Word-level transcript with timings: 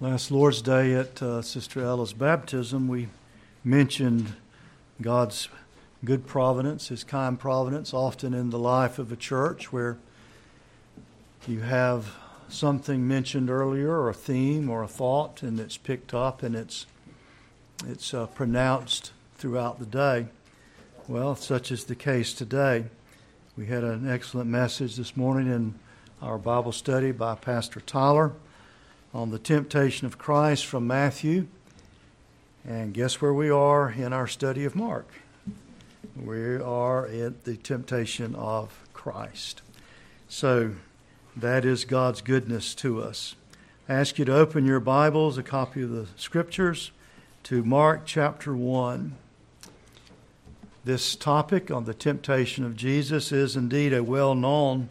Last 0.00 0.30
Lord's 0.30 0.62
Day 0.62 0.94
at 0.94 1.20
uh, 1.20 1.42
Sister 1.42 1.82
Ella's 1.82 2.12
baptism, 2.12 2.86
we 2.86 3.08
mentioned 3.64 4.32
God's 5.02 5.48
good 6.04 6.24
providence, 6.24 6.86
His 6.86 7.02
kind 7.02 7.36
providence, 7.36 7.92
often 7.92 8.32
in 8.32 8.50
the 8.50 8.60
life 8.60 9.00
of 9.00 9.10
a 9.10 9.16
church 9.16 9.72
where 9.72 9.98
you 11.48 11.62
have 11.62 12.14
something 12.48 13.08
mentioned 13.08 13.50
earlier, 13.50 13.90
or 13.90 14.08
a 14.08 14.14
theme, 14.14 14.70
or 14.70 14.84
a 14.84 14.88
thought, 14.88 15.42
and 15.42 15.58
it's 15.58 15.76
picked 15.76 16.14
up 16.14 16.44
and 16.44 16.54
it's 16.54 16.86
it's 17.84 18.14
uh, 18.14 18.26
pronounced 18.26 19.10
throughout 19.34 19.80
the 19.80 19.86
day. 19.86 20.28
Well, 21.08 21.34
such 21.34 21.72
is 21.72 21.86
the 21.86 21.96
case 21.96 22.32
today. 22.32 22.84
We 23.56 23.66
had 23.66 23.82
an 23.82 24.08
excellent 24.08 24.48
message 24.48 24.94
this 24.94 25.16
morning 25.16 25.48
in 25.52 25.74
our 26.22 26.38
Bible 26.38 26.70
study 26.70 27.10
by 27.10 27.34
Pastor 27.34 27.80
Tyler 27.80 28.34
on 29.14 29.30
the 29.30 29.38
temptation 29.38 30.06
of 30.06 30.18
Christ 30.18 30.66
from 30.66 30.86
Matthew. 30.86 31.46
And 32.66 32.92
guess 32.92 33.20
where 33.20 33.32
we 33.32 33.48
are 33.48 33.90
in 33.90 34.12
our 34.12 34.26
study 34.26 34.64
of 34.64 34.76
Mark? 34.76 35.08
We 36.14 36.56
are 36.56 37.06
at 37.06 37.44
the 37.44 37.56
temptation 37.56 38.34
of 38.34 38.86
Christ. 38.92 39.62
So 40.28 40.72
that 41.36 41.64
is 41.64 41.84
God's 41.84 42.20
goodness 42.20 42.74
to 42.76 43.02
us. 43.02 43.34
I 43.88 43.94
ask 43.94 44.18
you 44.18 44.24
to 44.26 44.36
open 44.36 44.66
your 44.66 44.80
Bibles, 44.80 45.38
a 45.38 45.42
copy 45.42 45.82
of 45.82 45.90
the 45.90 46.06
Scriptures, 46.16 46.90
to 47.44 47.64
Mark 47.64 48.02
chapter 48.04 48.54
1. 48.54 49.14
This 50.84 51.16
topic 51.16 51.70
on 51.70 51.84
the 51.84 51.94
temptation 51.94 52.64
of 52.64 52.76
Jesus 52.76 53.32
is 53.32 53.56
indeed 53.56 53.94
a 53.94 54.02
well 54.02 54.34
known 54.34 54.90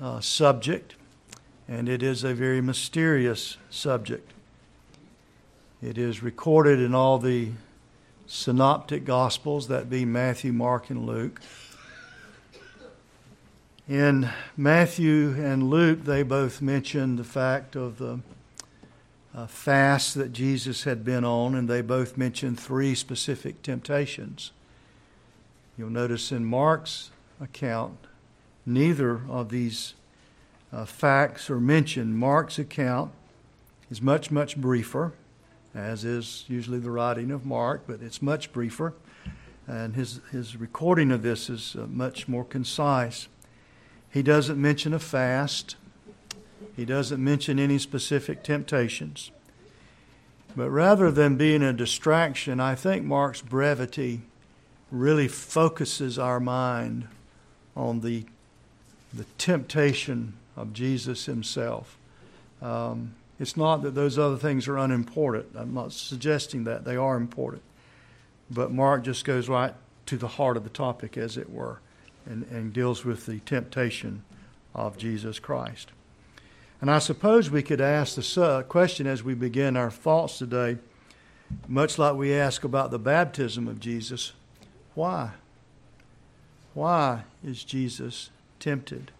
uh, 0.00 0.20
subject 0.20 0.94
and 1.68 1.88
it 1.88 2.02
is 2.02 2.24
a 2.24 2.34
very 2.34 2.60
mysterious 2.60 3.56
subject. 3.70 4.32
It 5.82 5.98
is 5.98 6.22
recorded 6.22 6.80
in 6.80 6.94
all 6.94 7.18
the 7.18 7.50
synoptic 8.26 9.04
gospels, 9.04 9.68
that 9.68 9.90
be 9.90 10.04
Matthew, 10.04 10.52
Mark, 10.52 10.90
and 10.90 11.06
Luke. 11.06 11.40
In 13.88 14.30
Matthew 14.56 15.36
and 15.38 15.70
Luke, 15.70 16.04
they 16.04 16.22
both 16.22 16.60
mention 16.60 17.16
the 17.16 17.24
fact 17.24 17.76
of 17.76 17.98
the 17.98 18.20
uh, 19.34 19.46
fast 19.46 20.14
that 20.14 20.32
Jesus 20.32 20.84
had 20.84 21.04
been 21.04 21.24
on, 21.24 21.54
and 21.54 21.68
they 21.68 21.82
both 21.82 22.16
mention 22.16 22.56
three 22.56 22.94
specific 22.94 23.62
temptations. 23.62 24.50
You'll 25.76 25.90
notice 25.90 26.32
in 26.32 26.44
Mark's 26.44 27.10
account, 27.40 27.98
neither 28.64 29.20
of 29.28 29.50
these 29.50 29.94
uh, 30.76 30.84
facts 30.84 31.48
are 31.48 31.58
mentioned. 31.58 32.18
Mark's 32.18 32.58
account 32.58 33.10
is 33.90 34.02
much, 34.02 34.30
much 34.30 34.58
briefer, 34.58 35.14
as 35.74 36.04
is 36.04 36.44
usually 36.48 36.78
the 36.78 36.90
writing 36.90 37.30
of 37.30 37.46
Mark, 37.46 37.84
but 37.86 38.02
it's 38.02 38.20
much 38.20 38.52
briefer. 38.52 38.92
And 39.66 39.96
his, 39.96 40.20
his 40.30 40.56
recording 40.56 41.10
of 41.10 41.22
this 41.22 41.48
is 41.48 41.76
uh, 41.76 41.86
much 41.86 42.28
more 42.28 42.44
concise. 42.44 43.28
He 44.10 44.22
doesn't 44.22 44.60
mention 44.60 44.92
a 44.92 44.98
fast, 44.98 45.76
he 46.76 46.84
doesn't 46.84 47.24
mention 47.24 47.58
any 47.58 47.78
specific 47.78 48.44
temptations. 48.44 49.30
But 50.54 50.68
rather 50.68 51.10
than 51.10 51.36
being 51.36 51.62
a 51.62 51.72
distraction, 51.72 52.60
I 52.60 52.74
think 52.74 53.02
Mark's 53.02 53.40
brevity 53.40 54.22
really 54.90 55.28
focuses 55.28 56.18
our 56.18 56.38
mind 56.38 57.08
on 57.74 58.00
the, 58.00 58.24
the 59.12 59.24
temptation 59.38 60.34
of 60.56 60.72
Jesus 60.72 61.26
himself. 61.26 61.98
Um, 62.62 63.14
it's 63.38 63.56
not 63.56 63.82
that 63.82 63.94
those 63.94 64.18
other 64.18 64.36
things 64.36 64.66
are 64.66 64.78
unimportant. 64.78 65.48
I'm 65.54 65.74
not 65.74 65.92
suggesting 65.92 66.64
that. 66.64 66.84
They 66.84 66.96
are 66.96 67.16
important. 67.16 67.62
But 68.50 68.72
Mark 68.72 69.04
just 69.04 69.24
goes 69.24 69.48
right 69.48 69.74
to 70.06 70.16
the 70.16 70.28
heart 70.28 70.56
of 70.56 70.64
the 70.64 70.70
topic, 70.70 71.16
as 71.16 71.36
it 71.36 71.50
were, 71.50 71.80
and, 72.24 72.44
and 72.50 72.72
deals 72.72 73.04
with 73.04 73.26
the 73.26 73.40
temptation 73.40 74.24
of 74.74 74.96
Jesus 74.96 75.38
Christ. 75.38 75.90
And 76.80 76.90
I 76.90 76.98
suppose 76.98 77.50
we 77.50 77.62
could 77.62 77.80
ask 77.80 78.14
the 78.14 78.64
question 78.68 79.06
as 79.06 79.22
we 79.22 79.34
begin 79.34 79.76
our 79.76 79.90
thoughts 79.90 80.38
today, 80.38 80.78
much 81.68 81.98
like 81.98 82.14
we 82.14 82.34
ask 82.34 82.64
about 82.64 82.90
the 82.90 82.98
baptism 82.98 83.68
of 83.68 83.80
Jesus 83.80 84.32
why? 84.96 85.32
Why 86.72 87.24
is 87.44 87.64
Jesus 87.64 88.30
tempted? 88.58 89.12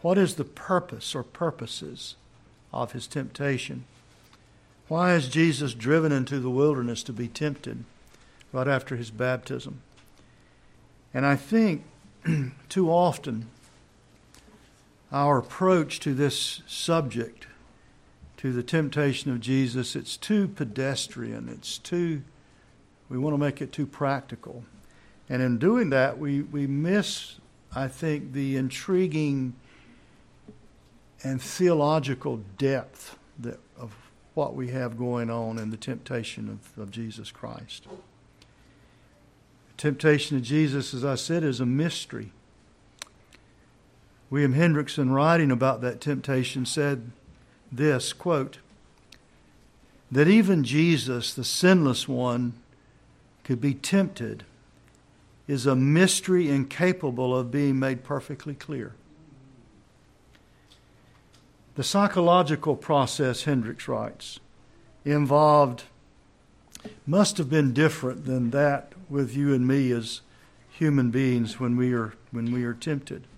What 0.00 0.18
is 0.18 0.36
the 0.36 0.44
purpose 0.44 1.14
or 1.14 1.22
purposes 1.22 2.16
of 2.72 2.92
his 2.92 3.06
temptation? 3.06 3.84
Why 4.86 5.14
is 5.14 5.28
Jesus 5.28 5.74
driven 5.74 6.12
into 6.12 6.38
the 6.38 6.50
wilderness 6.50 7.02
to 7.04 7.12
be 7.12 7.28
tempted 7.28 7.84
right 8.52 8.68
after 8.68 8.96
his 8.96 9.10
baptism? 9.10 9.82
And 11.12 11.26
I 11.26 11.36
think 11.36 11.84
too 12.68 12.90
often 12.90 13.48
our 15.10 15.38
approach 15.38 16.00
to 16.00 16.14
this 16.14 16.62
subject, 16.66 17.46
to 18.36 18.52
the 18.52 18.62
temptation 18.62 19.30
of 19.30 19.40
Jesus, 19.40 19.96
it's 19.96 20.16
too 20.16 20.48
pedestrian. 20.48 21.48
It's 21.48 21.78
too, 21.78 22.22
we 23.08 23.18
want 23.18 23.34
to 23.34 23.38
make 23.38 23.60
it 23.60 23.72
too 23.72 23.86
practical. 23.86 24.64
And 25.28 25.42
in 25.42 25.58
doing 25.58 25.90
that, 25.90 26.18
we, 26.18 26.42
we 26.42 26.66
miss, 26.66 27.36
I 27.74 27.88
think, 27.88 28.32
the 28.32 28.56
intriguing 28.56 29.54
and 31.22 31.40
theological 31.42 32.38
depth 32.56 33.18
that, 33.38 33.58
of 33.76 33.94
what 34.34 34.54
we 34.54 34.68
have 34.68 34.96
going 34.96 35.30
on 35.30 35.58
in 35.58 35.70
the 35.70 35.76
temptation 35.76 36.48
of, 36.48 36.82
of 36.82 36.90
Jesus 36.90 37.30
Christ. 37.30 37.86
The 39.70 39.76
temptation 39.76 40.36
of 40.36 40.42
Jesus, 40.42 40.94
as 40.94 41.04
I 41.04 41.16
said, 41.16 41.42
is 41.42 41.60
a 41.60 41.66
mystery. 41.66 42.32
William 44.30 44.54
Hendriksen, 44.54 45.10
writing 45.10 45.50
about 45.50 45.80
that 45.80 46.00
temptation, 46.00 46.66
said 46.66 47.10
this 47.72 48.12
quote, 48.12 48.58
that 50.10 50.28
even 50.28 50.64
Jesus, 50.64 51.34
the 51.34 51.44
sinless 51.44 52.08
one, 52.08 52.54
could 53.44 53.60
be 53.60 53.74
tempted 53.74 54.44
is 55.46 55.66
a 55.66 55.74
mystery 55.74 56.48
incapable 56.50 57.36
of 57.36 57.50
being 57.50 57.78
made 57.78 58.04
perfectly 58.04 58.54
clear. 58.54 58.94
The 61.78 61.84
psychological 61.84 62.74
process, 62.74 63.44
Hendricks 63.44 63.86
writes, 63.86 64.40
involved 65.04 65.84
must 67.06 67.38
have 67.38 67.48
been 67.48 67.72
different 67.72 68.24
than 68.24 68.50
that 68.50 68.94
with 69.08 69.36
you 69.36 69.54
and 69.54 69.64
me 69.64 69.92
as 69.92 70.22
human 70.70 71.12
beings 71.12 71.60
when 71.60 71.76
we 71.76 71.92
are 71.94 72.14
when 72.32 72.50
we 72.50 72.64
are 72.64 72.74
tempted. 72.74 73.28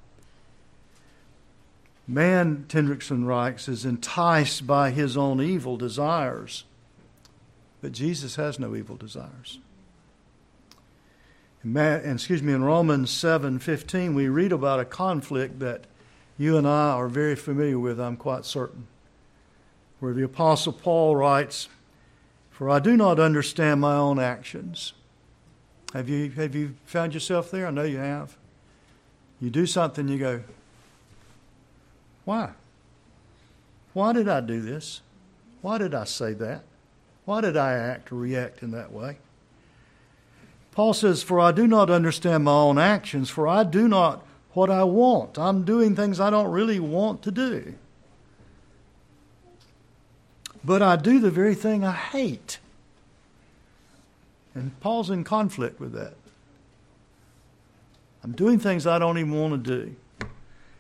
Man, 2.09 2.65
Hendriksen 2.67 3.27
writes, 3.27 3.69
is 3.69 3.85
enticed 3.85 4.67
by 4.67 4.89
his 4.91 5.19
own 5.19 5.43
evil 5.43 5.77
desires, 5.77 6.65
but 7.83 7.93
Jesus 7.93 8.37
has 8.37 8.59
no 8.59 8.75
evil 8.75 8.97
desires. 8.97 9.59
Excuse 11.63 12.43
me, 12.43 12.55
in 12.55 12.65
Romans 12.65 13.11
seven 13.11 13.59
fifteen, 13.59 14.15
we 14.15 14.29
read 14.29 14.53
about 14.53 14.81
a 14.81 14.87
conflict 14.87 15.59
that 15.59 15.85
you 16.41 16.57
and 16.57 16.67
I 16.67 16.93
are 16.93 17.09
very 17.09 17.37
familiar 17.37 17.79
with, 17.79 18.01
I'm 18.01 18.17
quite 18.17 18.47
certain, 18.47 18.87
where 19.99 20.15
the 20.15 20.25
Apostle 20.25 20.73
Paul 20.73 21.15
writes, 21.15 21.69
For 22.51 22.71
I 22.71 22.79
do 22.79 22.97
not 22.97 23.21
understand 23.21 23.83
my 23.83 23.95
own 23.95 24.19
actions. 24.19 24.95
Have 25.93 26.09
you, 26.09 26.31
have 26.31 26.55
you 26.55 26.77
found 26.87 27.13
yourself 27.13 27.51
there? 27.51 27.67
I 27.67 27.71
know 27.71 27.83
you 27.83 27.99
have. 27.99 28.39
You 29.39 29.51
do 29.51 29.67
something, 29.67 30.09
you 30.09 30.19
go, 30.19 30.43
Why? 32.25 32.53
Why 33.93 34.15
did 34.15 34.27
I 34.27 34.41
do 34.41 34.63
this? 34.63 35.03
Why 35.61 35.77
did 35.77 35.95
I 35.95 36.05
say 36.05 36.33
that? 36.33 36.63
Why 37.27 37.43
did 37.43 37.59
I 37.59 37.75
act 37.75 38.13
or 38.13 38.15
react 38.15 38.63
in 38.63 38.71
that 38.71 38.93
way? 38.93 39.19
Paul 40.73 40.95
says, 40.95 41.23
For 41.23 41.39
I 41.39 41.53
do 41.53 41.67
not 41.67 41.91
understand 41.91 42.45
my 42.45 42.53
own 42.53 42.79
actions, 42.79 43.29
for 43.29 43.47
I 43.47 43.63
do 43.63 43.89
not 43.89 44.25
what 44.53 44.71
I 44.71 44.85
want. 44.85 45.39
I'm 45.39 45.65
doing 45.65 45.95
things 45.95 46.21
I 46.21 46.31
don't 46.31 46.51
really 46.51 46.81
want 46.81 47.23
to 47.23 47.31
do. 47.31 47.75
But 50.65 50.83
I 50.83 50.97
do 50.97 51.21
the 51.21 51.31
very 51.31 51.55
thing 51.55 51.85
I 51.85 51.93
hate. 51.93 52.59
And 54.55 54.79
Paul's 54.81 55.11
in 55.11 55.25
conflict 55.25 55.81
with 55.81 55.93
that. 55.93 56.15
I'm 58.23 58.33
doing 58.33 58.59
things 58.59 58.87
I 58.87 58.99
don't 58.99 59.17
even 59.17 59.33
want 59.33 59.65
to 59.65 59.87
do. 59.87 59.97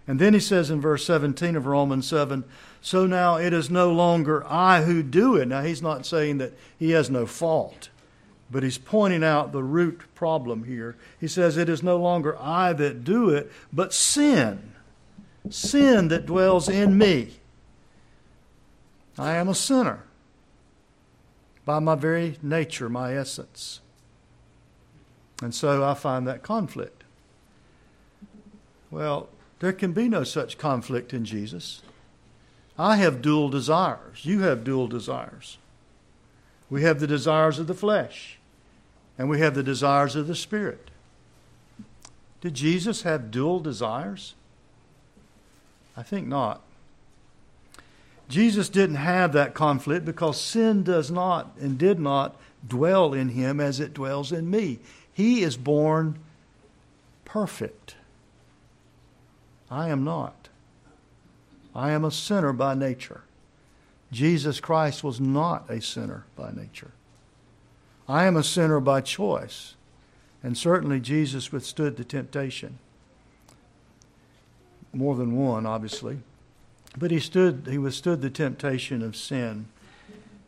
And 0.06 0.18
then 0.18 0.34
he 0.34 0.40
says 0.40 0.70
in 0.70 0.80
verse 0.80 1.04
17 1.04 1.56
of 1.56 1.66
Romans 1.66 2.06
7 2.06 2.44
So 2.82 3.06
now 3.06 3.36
it 3.36 3.52
is 3.52 3.70
no 3.70 3.92
longer 3.92 4.44
I 4.46 4.82
who 4.82 5.02
do 5.02 5.36
it. 5.36 5.46
Now 5.46 5.62
he's 5.62 5.80
not 5.80 6.04
saying 6.04 6.38
that 6.38 6.52
he 6.78 6.90
has 6.90 7.08
no 7.08 7.26
fault 7.26 7.88
but 8.50 8.62
he's 8.62 8.78
pointing 8.78 9.22
out 9.22 9.52
the 9.52 9.62
root 9.62 10.02
problem 10.14 10.64
here. 10.64 10.96
He 11.20 11.28
says, 11.28 11.56
It 11.56 11.68
is 11.68 11.82
no 11.82 11.96
longer 11.96 12.36
I 12.38 12.72
that 12.74 13.04
do 13.04 13.30
it, 13.30 13.50
but 13.72 13.92
sin. 13.92 14.72
Sin 15.48 16.08
that 16.08 16.26
dwells 16.26 16.68
in 16.68 16.98
me. 16.98 17.30
I 19.18 19.34
am 19.34 19.48
a 19.48 19.54
sinner 19.54 20.04
by 21.64 21.78
my 21.78 21.94
very 21.94 22.36
nature, 22.42 22.88
my 22.88 23.16
essence. 23.16 23.80
And 25.42 25.54
so 25.54 25.84
I 25.84 25.94
find 25.94 26.26
that 26.26 26.42
conflict. 26.42 27.04
Well, 28.90 29.28
there 29.60 29.72
can 29.72 29.92
be 29.92 30.08
no 30.08 30.24
such 30.24 30.58
conflict 30.58 31.14
in 31.14 31.24
Jesus. 31.24 31.82
I 32.78 32.96
have 32.96 33.22
dual 33.22 33.48
desires. 33.50 34.24
You 34.24 34.40
have 34.40 34.64
dual 34.64 34.88
desires. 34.88 35.58
We 36.68 36.82
have 36.82 36.98
the 36.98 37.06
desires 37.06 37.58
of 37.58 37.66
the 37.66 37.74
flesh, 37.74 38.39
and 39.20 39.28
we 39.28 39.38
have 39.38 39.54
the 39.54 39.62
desires 39.62 40.16
of 40.16 40.26
the 40.28 40.34
spirit. 40.34 40.90
Did 42.40 42.54
Jesus 42.54 43.02
have 43.02 43.30
dual 43.30 43.60
desires? 43.60 44.34
I 45.94 46.02
think 46.02 46.26
not. 46.26 46.62
Jesus 48.30 48.70
didn't 48.70 48.96
have 48.96 49.34
that 49.34 49.52
conflict 49.52 50.06
because 50.06 50.40
sin 50.40 50.84
does 50.84 51.10
not 51.10 51.50
and 51.60 51.76
did 51.76 52.00
not 52.00 52.34
dwell 52.66 53.12
in 53.12 53.28
him 53.28 53.60
as 53.60 53.78
it 53.78 53.92
dwells 53.92 54.32
in 54.32 54.48
me. 54.48 54.78
He 55.12 55.42
is 55.42 55.58
born 55.58 56.18
perfect. 57.26 57.96
I 59.70 59.90
am 59.90 60.02
not. 60.02 60.48
I 61.74 61.90
am 61.90 62.06
a 62.06 62.10
sinner 62.10 62.54
by 62.54 62.72
nature. 62.72 63.20
Jesus 64.10 64.60
Christ 64.60 65.04
was 65.04 65.20
not 65.20 65.68
a 65.68 65.82
sinner 65.82 66.24
by 66.36 66.52
nature. 66.52 66.92
I 68.10 68.24
am 68.26 68.36
a 68.36 68.42
sinner 68.42 68.80
by 68.80 69.02
choice. 69.02 69.74
And 70.42 70.58
certainly 70.58 70.98
Jesus 70.98 71.52
withstood 71.52 71.96
the 71.96 72.04
temptation. 72.04 72.78
More 74.92 75.14
than 75.14 75.36
one, 75.36 75.64
obviously. 75.64 76.18
But 76.98 77.12
he 77.12 77.20
stood 77.20 77.68
he 77.70 77.78
withstood 77.78 78.20
the 78.20 78.30
temptation 78.30 79.00
of 79.02 79.14
sin. 79.14 79.66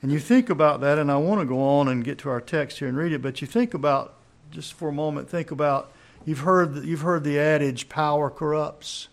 And 0.03 0.11
you 0.11 0.19
think 0.19 0.51
about 0.51 0.81
that, 0.81 0.99
and 0.99 1.13
I 1.13 1.17
want 1.19 1.41
to 1.41 1.47
go 1.47 1.63
on 1.63 1.87
and 1.87 2.05
get 2.05 2.19
to 2.19 2.31
our 2.31 2.41
text 2.41 2.81
here 2.81 2.89
and 2.89 2.97
read 2.97 3.13
it, 3.13 3.23
but 3.23 3.41
you 3.41 3.47
think 3.47 3.73
about 3.73 4.15
just 4.51 4.73
for 4.73 4.89
a 4.89 4.93
moment, 4.93 5.31
think 5.31 5.53
about 5.53 5.93
you've 6.25 6.41
heard 6.41 6.85
you've 6.85 7.03
heard 7.03 7.23
the 7.23 7.39
adage 7.39 7.89
power 7.89 8.29
corrupts. 8.29 9.07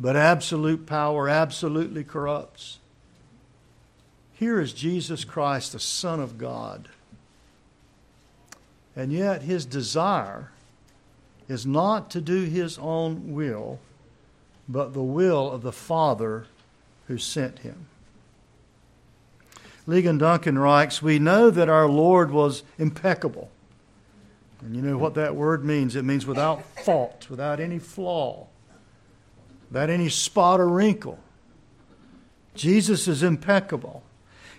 But 0.00 0.16
absolute 0.16 0.86
power 0.86 1.28
absolutely 1.28 2.04
corrupts. 2.04 2.78
Here 4.32 4.58
is 4.58 4.72
Jesus 4.72 5.24
Christ, 5.24 5.72
the 5.72 5.78
Son 5.80 6.20
of 6.20 6.38
God. 6.38 6.88
And 8.96 9.12
yet 9.12 9.42
his 9.42 9.66
desire 9.66 10.50
is 11.48 11.66
not 11.66 12.10
to 12.10 12.20
do 12.20 12.44
his 12.44 12.78
own 12.78 13.34
will, 13.34 13.78
but 14.68 14.94
the 14.94 15.02
will 15.02 15.50
of 15.50 15.62
the 15.62 15.72
Father 15.72 16.46
who 17.06 17.18
sent 17.18 17.60
him. 17.60 17.86
Ligon 19.86 20.18
Duncan 20.18 20.58
writes 20.58 21.00
We 21.00 21.18
know 21.18 21.50
that 21.50 21.68
our 21.68 21.88
Lord 21.88 22.30
was 22.30 22.64
impeccable. 22.78 23.50
And 24.60 24.74
you 24.74 24.82
know 24.82 24.98
what 24.98 25.14
that 25.14 25.36
word 25.36 25.64
means? 25.64 25.94
It 25.94 26.04
means 26.04 26.26
without 26.26 26.64
fault, 26.80 27.28
without 27.30 27.60
any 27.60 27.78
flaw, 27.78 28.46
without 29.70 29.90
any 29.90 30.08
spot 30.08 30.58
or 30.58 30.68
wrinkle. 30.68 31.18
Jesus 32.54 33.06
is 33.06 33.22
impeccable. 33.22 34.02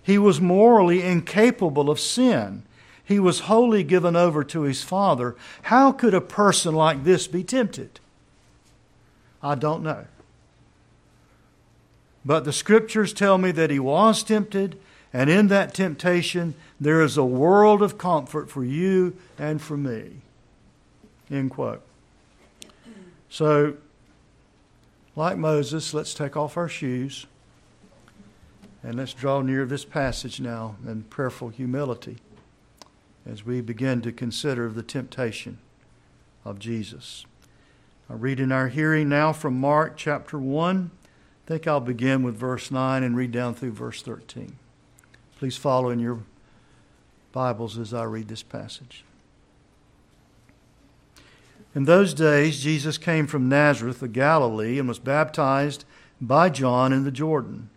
He 0.01 0.17
was 0.17 0.39
morally 0.39 1.01
incapable 1.01 1.89
of 1.89 1.99
sin. 1.99 2.63
He 3.07 3.19
was 3.19 3.41
wholly 3.41 3.83
given 3.83 4.17
over 4.17 4.43
to 4.43 4.63
his 4.63 4.83
Father. 4.83 5.37
How 5.63 5.93
could 5.93 6.13
a 6.13 6.19
person 6.19 6.75
like 6.75 7.05
this 7.05 7.25
be 7.25 7.41
tempted? 7.41 8.01
I 9.41 9.55
don't 9.55 9.81
know. 9.81 10.07
But 12.25 12.43
the 12.43 12.51
scriptures 12.51 13.13
tell 13.13 13.37
me 13.37 13.51
that 13.51 13.69
he 13.69 13.79
was 13.79 14.23
tempted, 14.23 14.77
and 15.13 15.29
in 15.29 15.47
that 15.47 15.73
temptation, 15.73 16.53
there 16.81 17.01
is 17.01 17.15
a 17.15 17.23
world 17.23 17.81
of 17.81 17.97
comfort 17.97 18.49
for 18.49 18.65
you 18.65 19.15
and 19.39 19.61
for 19.61 19.77
me. 19.77 20.17
End 21.31 21.51
quote. 21.51 21.81
So, 23.29 23.75
like 25.15 25.37
Moses, 25.37 25.93
let's 25.93 26.13
take 26.13 26.35
off 26.35 26.57
our 26.57 26.67
shoes 26.67 27.25
and 28.83 28.95
let's 28.95 29.13
draw 29.13 29.41
near 29.41 29.65
this 29.65 29.85
passage 29.85 30.41
now 30.41 30.75
in 30.85 31.03
prayerful 31.03 31.49
humility 31.49 32.17
as 33.29 33.45
we 33.45 33.59
begin 33.59 34.01
to 34.01 34.11
consider 34.11 34.69
the 34.69 34.83
temptation 34.83 35.57
of 36.45 36.59
Jesus. 36.59 37.25
I 38.09 38.13
read 38.13 38.39
in 38.39 38.51
our 38.53 38.69
hearing 38.69 39.09
now 39.09 39.33
from 39.33 39.59
Mark 39.59 39.97
chapter 39.97 40.39
1. 40.39 40.91
I 41.03 41.47
think 41.47 41.67
I'll 41.67 41.81
begin 41.81 42.23
with 42.23 42.35
verse 42.35 42.71
9 42.71 43.03
and 43.03 43.17
read 43.17 43.31
down 43.31 43.53
through 43.53 43.73
verse 43.73 44.01
13. 44.01 44.55
Please 45.37 45.57
follow 45.57 45.89
in 45.89 45.99
your 45.99 46.19
Bibles 47.33 47.77
as 47.77 47.93
I 47.93 48.03
read 48.05 48.29
this 48.29 48.43
passage. 48.43 49.03
In 51.75 51.83
those 51.83 52.13
days, 52.13 52.63
Jesus 52.63 52.97
came 52.97 53.27
from 53.27 53.49
Nazareth 53.49 54.01
of 54.01 54.13
Galilee 54.13 54.79
and 54.79 54.87
was 54.87 54.99
baptized 54.99 55.83
by 56.21 56.49
John 56.49 56.93
in 56.93 57.03
the 57.03 57.11
Jordan. 57.11 57.69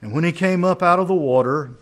And 0.00 0.12
when 0.12 0.24
he 0.24 0.32
came 0.32 0.64
up 0.64 0.82
out 0.82 0.98
of 0.98 1.08
the 1.08 1.14
water, 1.14 1.72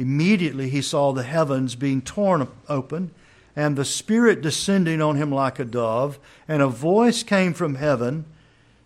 immediately 0.00 0.70
he 0.70 0.80
saw 0.80 1.12
the 1.12 1.22
heavens 1.22 1.74
being 1.74 2.00
torn 2.00 2.48
open 2.68 3.10
and 3.54 3.76
the 3.76 3.84
Spirit 3.84 4.40
descending 4.40 5.02
on 5.02 5.16
him 5.16 5.30
like 5.30 5.58
a 5.58 5.64
dove, 5.64 6.18
and 6.48 6.62
a 6.62 6.68
voice 6.68 7.22
came 7.22 7.52
from 7.52 7.74
heaven 7.74 8.24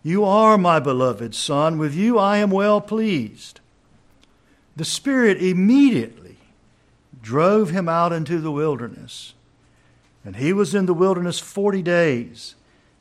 You 0.03 0.25
are 0.25 0.57
my 0.57 0.79
beloved 0.79 1.33
Son, 1.33 1.77
with 1.77 1.95
you 1.95 2.19
I 2.19 2.37
am 2.37 2.49
well 2.49 2.81
pleased. 2.81 3.61
The 4.75 4.83
Spirit 4.83 5.41
immediately 5.41 6.37
drove 7.21 7.69
him 7.69 7.87
out 7.87 8.11
into 8.11 8.39
the 8.39 8.51
wilderness. 8.51 9.33
And 10.25 10.35
he 10.35 10.51
was 10.51 10.75
in 10.75 10.87
the 10.87 10.93
wilderness 10.93 11.39
forty 11.39 11.81
days, 11.81 12.55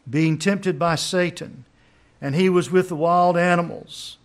being 0.08 0.38
tempted 0.38 0.78
by 0.78 0.94
Satan. 0.94 1.64
And 2.20 2.34
he 2.34 2.48
was 2.48 2.70
with 2.70 2.88
the 2.88 2.96
wild 2.96 3.36
animals, 3.36 4.18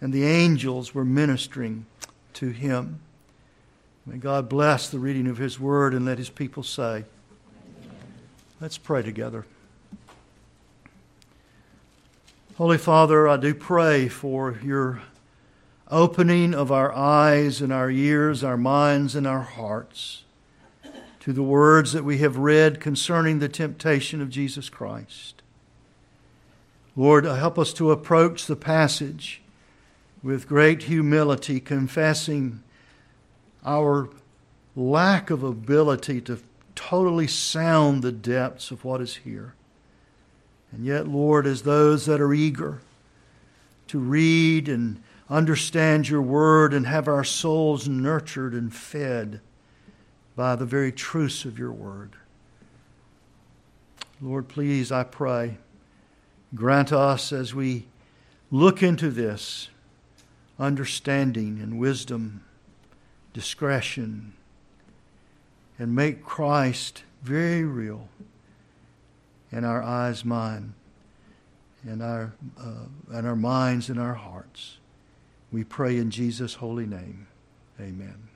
and 0.00 0.12
the 0.12 0.24
angels 0.24 0.94
were 0.94 1.04
ministering 1.04 1.86
to 2.34 2.50
him. 2.50 3.00
May 4.06 4.18
God 4.18 4.48
bless 4.48 4.88
the 4.88 5.00
reading 5.00 5.26
of 5.26 5.38
His 5.38 5.58
Word 5.58 5.92
and 5.92 6.04
let 6.06 6.18
His 6.18 6.30
people 6.30 6.62
say, 6.62 7.04
Let's 8.60 8.78
pray 8.78 9.02
together. 9.02 9.44
Holy 12.56 12.78
Father, 12.78 13.28
I 13.28 13.36
do 13.36 13.52
pray 13.52 14.08
for 14.08 14.58
your 14.62 15.02
opening 15.90 16.54
of 16.54 16.70
our 16.70 16.94
eyes 16.94 17.60
and 17.60 17.72
our 17.72 17.90
ears, 17.90 18.44
our 18.44 18.56
minds 18.56 19.16
and 19.16 19.26
our 19.26 19.42
hearts 19.42 20.22
to 21.20 21.32
the 21.32 21.42
words 21.42 21.92
that 21.92 22.04
we 22.04 22.18
have 22.18 22.38
read 22.38 22.80
concerning 22.80 23.40
the 23.40 23.48
temptation 23.48 24.22
of 24.22 24.30
Jesus 24.30 24.68
Christ. 24.68 25.42
Lord, 26.94 27.24
help 27.24 27.58
us 27.58 27.72
to 27.74 27.90
approach 27.90 28.46
the 28.46 28.54
passage 28.54 29.42
with 30.22 30.46
great 30.46 30.84
humility, 30.84 31.58
confessing 31.58 32.62
our 33.66 34.08
lack 34.76 35.28
of 35.28 35.42
ability 35.42 36.20
to 36.22 36.38
totally 36.76 37.26
sound 37.26 38.02
the 38.02 38.12
depths 38.12 38.70
of 38.70 38.84
what 38.84 39.00
is 39.00 39.16
here. 39.16 39.54
And 40.70 40.84
yet, 40.84 41.08
Lord, 41.08 41.46
as 41.46 41.62
those 41.62 42.06
that 42.06 42.20
are 42.20 42.32
eager 42.32 42.80
to 43.88 43.98
read 43.98 44.68
and 44.68 45.02
understand 45.28 46.08
your 46.08 46.22
word 46.22 46.72
and 46.72 46.86
have 46.86 47.08
our 47.08 47.24
souls 47.24 47.88
nurtured 47.88 48.52
and 48.52 48.74
fed 48.74 49.40
by 50.36 50.54
the 50.54 50.66
very 50.66 50.92
truths 50.92 51.44
of 51.44 51.58
your 51.58 51.72
word. 51.72 52.12
Lord, 54.20 54.48
please, 54.48 54.92
I 54.92 55.04
pray, 55.04 55.58
grant 56.54 56.92
us 56.92 57.32
as 57.32 57.54
we 57.54 57.86
look 58.50 58.82
into 58.82 59.10
this 59.10 59.68
understanding 60.58 61.58
and 61.60 61.78
wisdom 61.78 62.45
discretion 63.36 64.32
and 65.78 65.94
make 65.94 66.24
Christ 66.24 67.02
very 67.22 67.64
real 67.64 68.08
in 69.52 69.62
our 69.62 69.82
eyes, 69.82 70.24
mind, 70.24 70.72
and 71.86 72.02
our, 72.02 72.32
uh, 72.58 72.86
and 73.12 73.26
our 73.26 73.36
minds 73.36 73.90
and 73.90 74.00
our 74.00 74.14
hearts. 74.14 74.78
We 75.52 75.64
pray 75.64 75.98
in 75.98 76.10
Jesus' 76.10 76.54
holy 76.54 76.86
name. 76.86 77.26
Amen. 77.78 78.28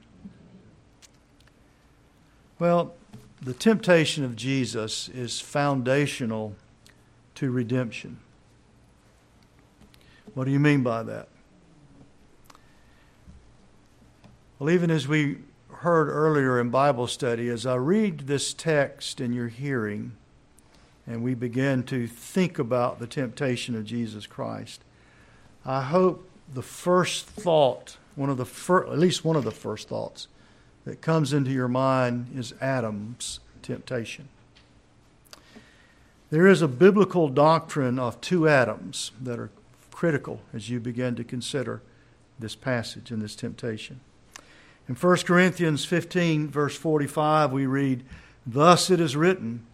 Well, 2.59 2.93
the 3.41 3.55
temptation 3.55 4.23
of 4.23 4.37
Jesus 4.37 5.09
is 5.09 5.41
foundational 5.41 6.57
to 7.37 7.51
redemption. 7.51 8.19
What 10.35 10.45
do 10.45 10.51
you 10.51 10.61
mean 10.61 10.83
by 10.83 11.05
that? 11.05 11.30
Well, 14.61 14.69
even 14.69 14.91
as 14.91 15.09
we 15.09 15.39
heard 15.73 16.11
earlier 16.11 16.61
in 16.61 16.69
Bible 16.69 17.07
study, 17.07 17.49
as 17.49 17.65
I 17.65 17.77
read 17.77 18.27
this 18.27 18.53
text 18.53 19.19
in 19.19 19.33
your 19.33 19.49
hearing, 19.49 20.13
and 21.07 21.23
we 21.23 21.33
begin 21.33 21.83
to 21.85 22.07
think 22.07 22.59
about 22.59 22.99
the 22.99 23.07
temptation 23.07 23.75
of 23.75 23.87
Jesus 23.87 24.27
Christ, 24.27 24.83
I 25.65 25.81
hope 25.81 26.29
the 26.53 26.61
first 26.61 27.25
thought, 27.25 27.97
one 28.17 28.29
of 28.29 28.37
the 28.37 28.45
fir- 28.45 28.87
at 28.87 28.99
least 28.99 29.25
one 29.25 29.35
of 29.35 29.45
the 29.45 29.51
first 29.51 29.89
thoughts 29.89 30.29
that 30.85 31.01
comes 31.01 31.33
into 31.33 31.53
your 31.53 31.69
mind 31.69 32.27
is 32.37 32.53
Adam's 32.61 33.41
temptation. 33.63 34.29
There 36.29 36.47
is 36.47 36.61
a 36.61 36.69
biblical 36.69 37.31
doctrine 37.31 37.99
of 37.99 38.21
two 38.21 38.47
Adams 38.47 39.13
that 39.23 39.39
are 39.39 39.49
critical 39.91 40.43
as 40.53 40.69
you 40.69 40.81
begin 40.81 41.17
to 41.17 41.25
consider 41.25 41.81
this 42.39 42.55
passage 42.55 43.11
and 43.11 43.23
this 43.23 43.35
temptation. 43.35 44.01
In 44.91 44.97
1 44.97 45.19
Corinthians 45.19 45.85
15, 45.85 46.49
verse 46.49 46.77
45, 46.77 47.53
we 47.53 47.65
read, 47.65 48.03
Thus 48.45 48.91
it 48.91 48.99
is 48.99 49.15
written, 49.15 49.65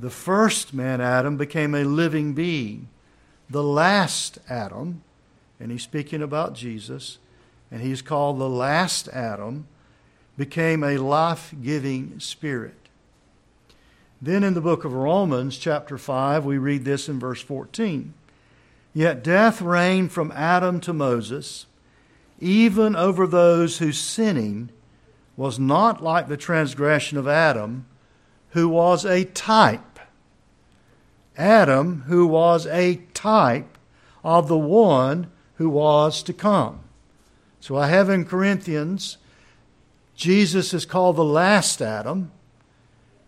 the 0.00 0.10
first 0.10 0.72
man, 0.72 1.00
Adam, 1.00 1.36
became 1.36 1.74
a 1.74 1.82
living 1.82 2.34
being. 2.34 2.86
The 3.50 3.64
last 3.64 4.38
Adam, 4.48 5.02
and 5.58 5.72
he's 5.72 5.82
speaking 5.82 6.22
about 6.22 6.54
Jesus, 6.54 7.18
and 7.68 7.82
he's 7.82 8.00
called 8.00 8.38
the 8.38 8.48
last 8.48 9.08
Adam, 9.08 9.66
became 10.38 10.84
a 10.84 10.98
life 10.98 11.52
giving 11.60 12.20
spirit. 12.20 12.78
Then 14.22 14.44
in 14.44 14.54
the 14.54 14.60
book 14.60 14.84
of 14.84 14.92
Romans, 14.92 15.58
chapter 15.58 15.98
5, 15.98 16.44
we 16.44 16.58
read 16.58 16.84
this 16.84 17.08
in 17.08 17.18
verse 17.18 17.42
14. 17.42 18.14
Yet 18.92 19.24
death 19.24 19.60
reigned 19.60 20.12
from 20.12 20.30
Adam 20.30 20.78
to 20.82 20.92
Moses, 20.92 21.66
even 22.40 22.96
over 22.96 23.26
those 23.26 23.78
whose 23.78 23.98
sinning 23.98 24.70
was 25.36 25.58
not 25.58 26.02
like 26.02 26.28
the 26.28 26.36
transgression 26.36 27.18
of 27.18 27.26
Adam, 27.26 27.86
who 28.50 28.68
was 28.68 29.04
a 29.04 29.24
type. 29.24 29.98
Adam, 31.36 32.02
who 32.02 32.26
was 32.26 32.66
a 32.66 32.96
type 33.12 33.76
of 34.22 34.48
the 34.48 34.58
one 34.58 35.30
who 35.56 35.68
was 35.68 36.22
to 36.22 36.32
come. 36.32 36.80
So 37.60 37.76
I 37.76 37.88
have 37.88 38.08
in 38.08 38.24
Corinthians, 38.24 39.18
Jesus 40.14 40.72
is 40.74 40.84
called 40.84 41.16
the 41.16 41.24
last 41.24 41.82
Adam. 41.82 42.30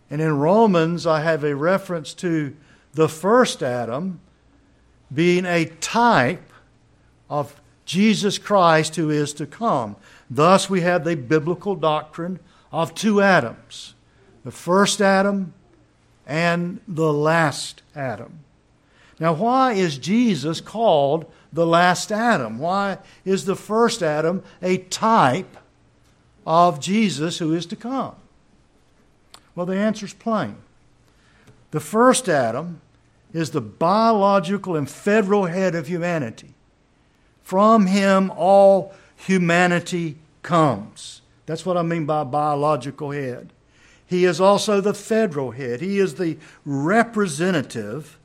And 0.09 0.21
in 0.21 0.37
Romans, 0.37 1.05
I 1.05 1.21
have 1.21 1.43
a 1.43 1.55
reference 1.55 2.13
to 2.15 2.55
the 2.93 3.09
first 3.09 3.61
Adam 3.61 4.21
being 5.13 5.45
a 5.45 5.65
type 5.65 6.51
of 7.29 7.59
Jesus 7.87 8.37
Christ 8.37 8.97
who 8.97 9.09
is 9.09 9.33
to 9.33 9.47
come. 9.47 9.95
Thus, 10.29 10.69
we 10.69 10.81
have 10.81 11.05
the 11.05 11.15
biblical 11.15 11.75
doctrine 11.75 12.39
of 12.71 12.93
two 12.93 13.21
Adams 13.21 13.95
the 14.43 14.51
first 14.51 15.01
Adam 15.01 15.53
and 16.25 16.79
the 16.87 17.11
last 17.11 17.81
Adam. 17.95 18.39
Now, 19.19 19.33
why 19.33 19.73
is 19.73 19.97
Jesus 19.97 20.61
called 20.61 21.29
the 21.51 21.65
last 21.65 22.11
Adam? 22.13 22.59
Why 22.59 22.99
is 23.25 23.43
the 23.43 23.55
first 23.55 24.01
Adam 24.01 24.43
a 24.61 24.77
type 24.77 25.57
of 26.45 26.79
Jesus 26.79 27.39
who 27.39 27.53
is 27.53 27.65
to 27.65 27.75
come? 27.75 28.15
Well, 29.53 29.65
the 29.65 29.75
answer 29.75 30.05
is 30.05 30.13
plain. 30.13 30.55
The 31.71 31.79
first 31.81 32.29
Adam 32.29 32.79
is 33.33 33.51
the 33.51 33.61
biological 33.61 34.75
and 34.75 34.89
federal 34.89 35.45
head 35.45 35.75
of 35.75 35.87
humanity. 35.87 36.53
From 37.47 37.87
him, 37.87 38.29
all 38.35 38.93
humanity 39.15 40.17
comes. 40.43 41.21
That's 41.45 41.65
what 41.65 41.77
I 41.77 41.81
mean 41.81 42.05
by 42.05 42.25
biological 42.25 43.11
head. 43.11 43.53
He 44.05 44.25
is 44.25 44.41
also 44.41 44.81
the 44.81 44.93
federal 44.93 45.51
head. 45.51 45.79
He 45.79 45.97
is 45.97 46.15
the 46.15 46.37
representative 46.65 48.17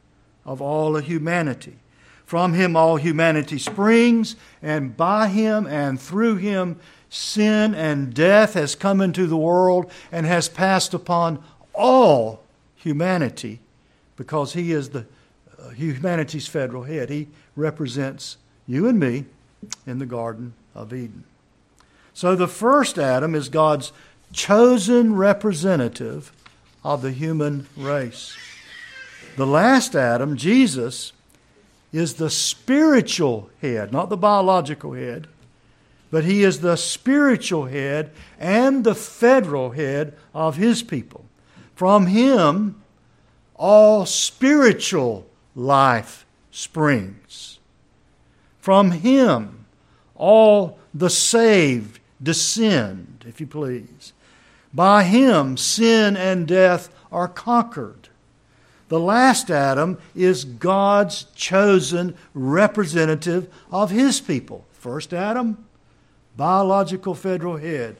of 0.45 0.61
all 0.61 0.97
of 0.97 1.05
humanity. 1.05 1.76
From 2.25 2.55
him, 2.55 2.75
all 2.75 2.97
humanity 2.97 3.59
springs, 3.59 4.35
and 4.61 4.97
by 4.97 5.29
him 5.29 5.69
and 5.69 6.00
through 6.00 6.38
him, 6.38 6.81
sin 7.09 7.76
and 7.76 8.12
death 8.12 8.55
has 8.55 8.75
come 8.75 9.00
into 9.00 9.29
the 9.29 9.37
world 9.37 9.88
and 10.11 10.26
has 10.26 10.49
passed 10.49 10.95
upon 10.95 11.41
all 11.73 12.43
humanity 12.75 13.61
because 14.17 14.55
he 14.55 14.73
is 14.73 14.88
the 14.88 15.07
uh, 15.61 15.69
humanity's 15.69 16.49
federal 16.49 16.83
head. 16.83 17.09
He 17.09 17.29
represents 17.55 18.38
you 18.73 18.88
and 18.88 18.99
me 18.99 19.26
in 19.87 19.99
the 19.99 20.07
Garden 20.07 20.55
of 20.75 20.95
Eden. 20.95 21.25
So 22.14 22.35
the 22.35 22.49
first 22.49 22.99
Adam 22.99 23.35
is 23.35 23.50
God's 23.50 23.93
chosen 24.33 25.14
representative 25.14 26.33
of 26.83 27.02
the 27.02 27.12
human 27.12 27.67
race. 27.76 28.35
The 29.37 29.47
last 29.47 29.95
Adam, 29.95 30.38
Jesus, 30.38 31.12
is 31.93 32.14
the 32.14 32.31
spiritual 32.31 33.50
head, 33.61 33.93
not 33.93 34.09
the 34.09 34.17
biological 34.17 34.95
head, 34.95 35.26
but 36.11 36.25
he 36.25 36.43
is 36.43 36.61
the 36.61 36.76
spiritual 36.76 37.67
head 37.67 38.11
and 38.41 38.85
the 38.85 38.95
federal 38.95 39.73
head 39.73 40.17
of 40.33 40.57
his 40.57 40.83
people. 40.83 41.26
From 41.75 42.07
him, 42.07 42.83
all 43.55 44.07
spiritual 44.07 45.26
life 45.55 46.25
springs. 46.50 47.51
From 48.62 48.92
him, 48.92 49.66
all 50.14 50.78
the 50.95 51.11
saved 51.11 51.99
descend, 52.23 53.25
if 53.26 53.40
you 53.40 53.47
please. 53.49 54.12
By 54.73 55.02
him, 55.02 55.57
sin 55.57 56.16
and 56.16 56.47
death 56.47 56.88
are 57.11 57.26
conquered. 57.26 58.09
The 58.88 59.00
last 59.00 59.50
Adam 59.50 59.99
is 60.14 60.45
God's 60.45 61.25
chosen 61.35 62.14
representative 62.35 63.52
of 63.73 63.90
his 63.90 64.21
people. 64.21 64.64
First 64.75 65.12
Adam, 65.12 65.64
biological 66.37 67.16
federal 67.16 67.57
head. 67.57 67.97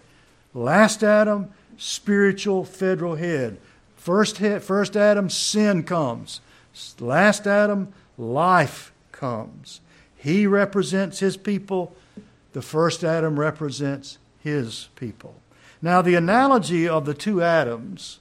Last 0.55 1.03
Adam, 1.03 1.51
spiritual 1.77 2.65
federal 2.65 3.17
head. 3.17 3.59
First, 3.97 4.39
head, 4.39 4.63
first 4.63 4.97
Adam, 4.97 5.29
sin 5.29 5.83
comes. 5.83 6.41
Last 7.01 7.49
Adam, 7.49 7.93
life 8.17 8.93
comes. 9.11 9.81
He 10.23 10.47
represents 10.47 11.19
his 11.19 11.37
people. 11.37 11.97
The 12.53 12.63
first 12.63 13.03
Adam 13.03 13.41
represents 13.41 14.19
his 14.39 14.89
people. 14.95 15.35
Now, 15.83 16.01
the 16.01 16.15
analogy 16.15 16.89
of 16.89 17.07
the 17.07 17.15
two 17.15 17.43
Adams 17.43 18.21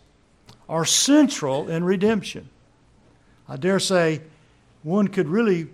are 0.67 0.83
central 0.83 1.69
in 1.69 1.83
redemption. 1.83 2.49
I 3.47 3.55
dare 3.55 3.79
say 3.79 4.21
one 4.81 5.09
could 5.09 5.27
really 5.27 5.67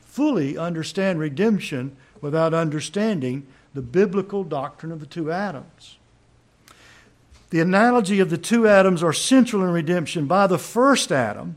fully 0.00 0.56
understand 0.56 1.18
redemption 1.18 1.96
without 2.20 2.54
understanding 2.54 3.44
the 3.74 3.82
biblical 3.82 4.44
doctrine 4.44 4.92
of 4.92 5.00
the 5.00 5.06
two 5.06 5.32
Adams. 5.32 5.98
The 7.50 7.58
analogy 7.58 8.20
of 8.20 8.30
the 8.30 8.38
two 8.38 8.68
Adams 8.68 9.02
are 9.02 9.12
central 9.12 9.64
in 9.64 9.70
redemption. 9.70 10.26
By 10.26 10.46
the 10.46 10.58
first 10.58 11.10
Adam, 11.10 11.56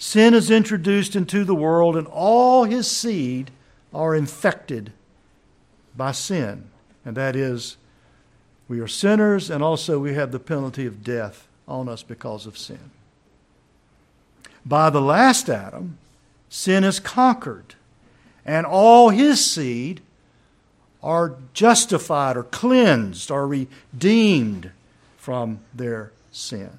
sin 0.00 0.32
is 0.32 0.50
introduced 0.50 1.14
into 1.14 1.44
the 1.44 1.54
world, 1.54 1.94
and 1.94 2.06
all 2.08 2.64
his 2.64 2.90
seed 2.90 3.50
are 3.92 4.16
infected 4.16 4.92
by 5.94 6.10
sin. 6.10 6.64
And 7.04 7.16
that 7.16 7.36
is 7.36 7.76
we 8.66 8.80
are 8.80 8.88
sinners, 8.88 9.50
and 9.50 9.62
also 9.62 9.98
we 9.98 10.14
have 10.14 10.32
the 10.32 10.40
penalty 10.40 10.86
of 10.86 11.04
death 11.04 11.46
on 11.68 11.88
us 11.88 12.02
because 12.02 12.46
of 12.46 12.56
sin. 12.56 12.90
By 14.64 14.90
the 14.90 15.02
last 15.02 15.48
Adam, 15.50 15.98
sin 16.48 16.82
is 16.82 16.98
conquered, 16.98 17.74
and 18.46 18.64
all 18.64 19.10
his 19.10 19.44
seed 19.44 20.00
are 21.02 21.36
justified 21.52 22.36
or 22.36 22.44
cleansed 22.44 23.30
or 23.30 23.46
redeemed 23.46 24.70
from 25.18 25.60
their 25.74 26.12
sin. 26.30 26.70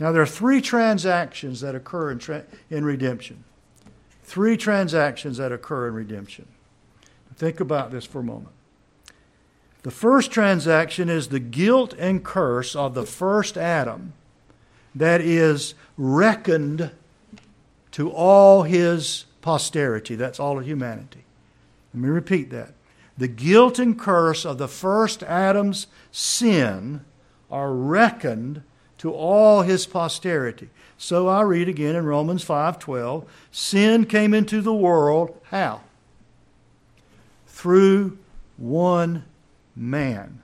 Now, 0.00 0.12
there 0.12 0.22
are 0.22 0.26
three 0.26 0.60
transactions 0.60 1.60
that 1.60 1.74
occur 1.74 2.10
in, 2.10 2.18
tra- 2.18 2.44
in 2.70 2.84
redemption. 2.84 3.44
Three 4.22 4.56
transactions 4.56 5.38
that 5.38 5.52
occur 5.52 5.88
in 5.88 5.94
redemption. 5.94 6.46
Think 7.36 7.60
about 7.60 7.90
this 7.90 8.04
for 8.04 8.18
a 8.20 8.24
moment. 8.24 8.54
The 9.82 9.90
first 9.90 10.32
transaction 10.32 11.08
is 11.08 11.28
the 11.28 11.40
guilt 11.40 11.94
and 11.98 12.24
curse 12.24 12.74
of 12.74 12.94
the 12.94 13.06
first 13.06 13.56
Adam 13.56 14.12
that 14.94 15.20
is 15.20 15.74
reckoned 15.96 16.90
to 17.92 18.10
all 18.10 18.64
his 18.64 19.24
posterity. 19.40 20.16
That's 20.16 20.40
all 20.40 20.58
of 20.58 20.66
humanity. 20.66 21.24
Let 21.94 22.02
me 22.02 22.08
repeat 22.08 22.50
that. 22.50 22.74
The 23.16 23.28
guilt 23.28 23.78
and 23.78 23.98
curse 23.98 24.44
of 24.44 24.58
the 24.58 24.68
first 24.68 25.22
Adam's 25.22 25.86
sin 26.12 27.04
are 27.50 27.72
reckoned 27.72 28.62
to 28.98 29.12
all 29.12 29.62
his 29.62 29.86
posterity. 29.86 30.68
So 30.96 31.28
I 31.28 31.42
read 31.42 31.68
again 31.68 31.96
in 31.96 32.04
Romans 32.04 32.44
5:12, 32.44 33.24
sin 33.50 34.04
came 34.04 34.34
into 34.34 34.60
the 34.60 34.74
world 34.74 35.40
how? 35.50 35.82
Through 37.46 38.18
one 38.56 39.24
man. 39.74 40.42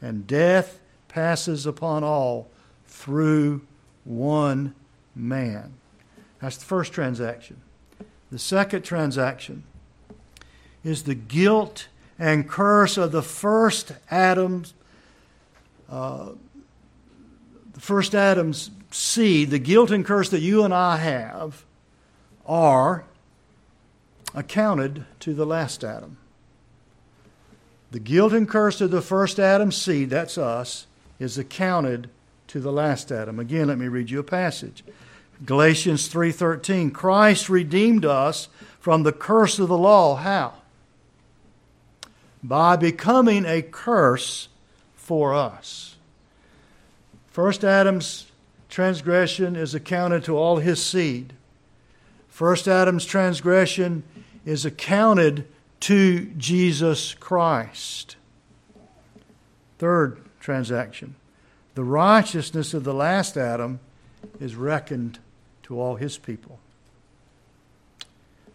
And 0.00 0.26
death 0.26 0.80
passes 1.08 1.66
upon 1.66 2.02
all 2.02 2.48
through 2.86 3.62
one 4.04 4.74
man. 5.14 5.74
That's 6.40 6.56
the 6.56 6.64
first 6.64 6.92
transaction. 6.92 7.60
The 8.30 8.38
second 8.38 8.82
transaction 8.82 9.64
is 10.82 11.02
the 11.02 11.14
guilt 11.14 11.88
and 12.18 12.48
curse 12.48 12.96
of 12.96 13.12
the 13.12 13.22
first 13.22 13.92
Adam's, 14.10 14.74
uh, 15.90 16.30
first 17.80 18.14
Adam's 18.14 18.70
seed, 18.90 19.50
the 19.50 19.58
guilt 19.58 19.90
and 19.90 20.04
curse 20.04 20.28
that 20.30 20.40
you 20.40 20.64
and 20.64 20.74
I 20.74 20.96
have, 20.96 21.64
are 22.46 23.04
accounted 24.34 25.04
to 25.20 25.34
the 25.34 25.46
last 25.46 25.82
Adam. 25.84 26.16
The 27.90 28.00
guilt 28.00 28.32
and 28.32 28.48
curse 28.48 28.80
of 28.80 28.90
the 28.90 29.02
first 29.02 29.40
Adam's 29.40 29.76
seed, 29.76 30.10
that's 30.10 30.38
us, 30.38 30.86
is 31.18 31.38
accounted 31.38 32.08
to 32.48 32.60
the 32.60 32.72
last 32.72 33.10
Adam. 33.10 33.38
Again, 33.38 33.68
let 33.68 33.78
me 33.78 33.88
read 33.88 34.10
you 34.10 34.20
a 34.20 34.24
passage. 34.24 34.84
Galatians 35.44 36.08
3:13 36.08 36.90
Christ 36.90 37.48
redeemed 37.48 38.04
us 38.04 38.48
from 38.78 39.02
the 39.02 39.12
curse 39.12 39.58
of 39.58 39.68
the 39.68 39.78
law. 39.78 40.16
How? 40.16 40.54
By 42.42 42.76
becoming 42.76 43.44
a 43.44 43.62
curse 43.62 44.48
for 44.96 45.34
us. 45.34 45.96
First 47.30 47.64
Adam's 47.64 48.26
transgression 48.68 49.54
is 49.54 49.74
accounted 49.74 50.24
to 50.24 50.36
all 50.36 50.56
his 50.56 50.84
seed. 50.84 51.32
First 52.28 52.66
Adam's 52.66 53.04
transgression 53.04 54.02
is 54.44 54.64
accounted 54.64 55.46
to 55.80 56.26
Jesus 56.36 57.14
Christ. 57.14 58.16
Third 59.78 60.20
transaction. 60.40 61.14
The 61.74 61.84
righteousness 61.84 62.74
of 62.74 62.84
the 62.84 62.94
last 62.94 63.36
Adam 63.36 63.78
is 64.40 64.56
reckoned 64.56 65.20
to 65.62 65.80
all 65.80 65.96
his 65.96 66.18
people. 66.18 66.58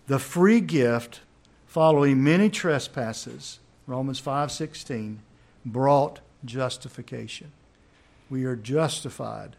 The 0.08 0.20
free 0.20 0.60
gift 0.60 1.22
following 1.66 2.24
many 2.24 2.50
trespasses, 2.50 3.60
Romans 3.88 4.20
5:16, 4.20 5.20
brought 5.66 6.20
justification. 6.44 7.52
We 8.30 8.46
are 8.46 8.56
justified 8.56 9.56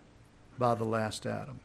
by 0.59 0.75
the 0.75 0.85
last 0.85 1.27
Adam. 1.27 1.61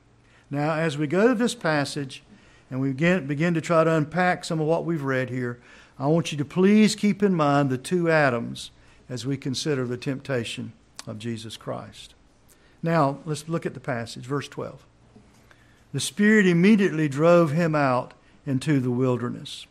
Now, 0.50 0.74
as 0.74 0.98
we 0.98 1.08
go 1.08 1.29
to 1.29 1.36
this 1.36 1.55
passage 1.55 2.24
and 2.70 2.79
we 2.79 2.89
begin, 2.89 3.25
begin 3.27 3.53
to 3.53 3.62
try 3.62 3.84
to 3.84 3.96
unpack 3.96 4.43
some 4.43 4.60
of 4.60 4.67
what 4.67 4.86
we've 4.86 5.03
read 5.03 5.29
here, 5.29 5.60
I 5.98 6.08
want 6.08 6.31
you 6.31 6.38
to 6.38 6.46
please 6.46 6.96
keep 6.96 7.24
in 7.24 7.34
mind 7.34 7.70
the 7.70 7.77
two 7.77 8.10
Adams 8.10 8.72
as 9.10 9.25
we 9.25 9.38
consider 9.38 9.86
the 9.86 9.98
temptation 9.98 10.74
of 11.08 11.20
Jesus 11.20 11.58
Christ. 11.58 12.15
Now, 12.84 13.20
let's 13.25 13.48
look 13.48 13.65
at 13.65 13.74
the 13.74 13.79
passage, 13.79 14.25
verse 14.25 14.48
12. 14.48 14.86
The 15.93 16.00
Spirit 16.00 16.48
immediately 16.48 17.08
drove 17.10 17.51
him 17.51 17.75
out 17.75 18.13
into 18.46 18.79
the 18.79 18.91
wilderness. 18.91 19.67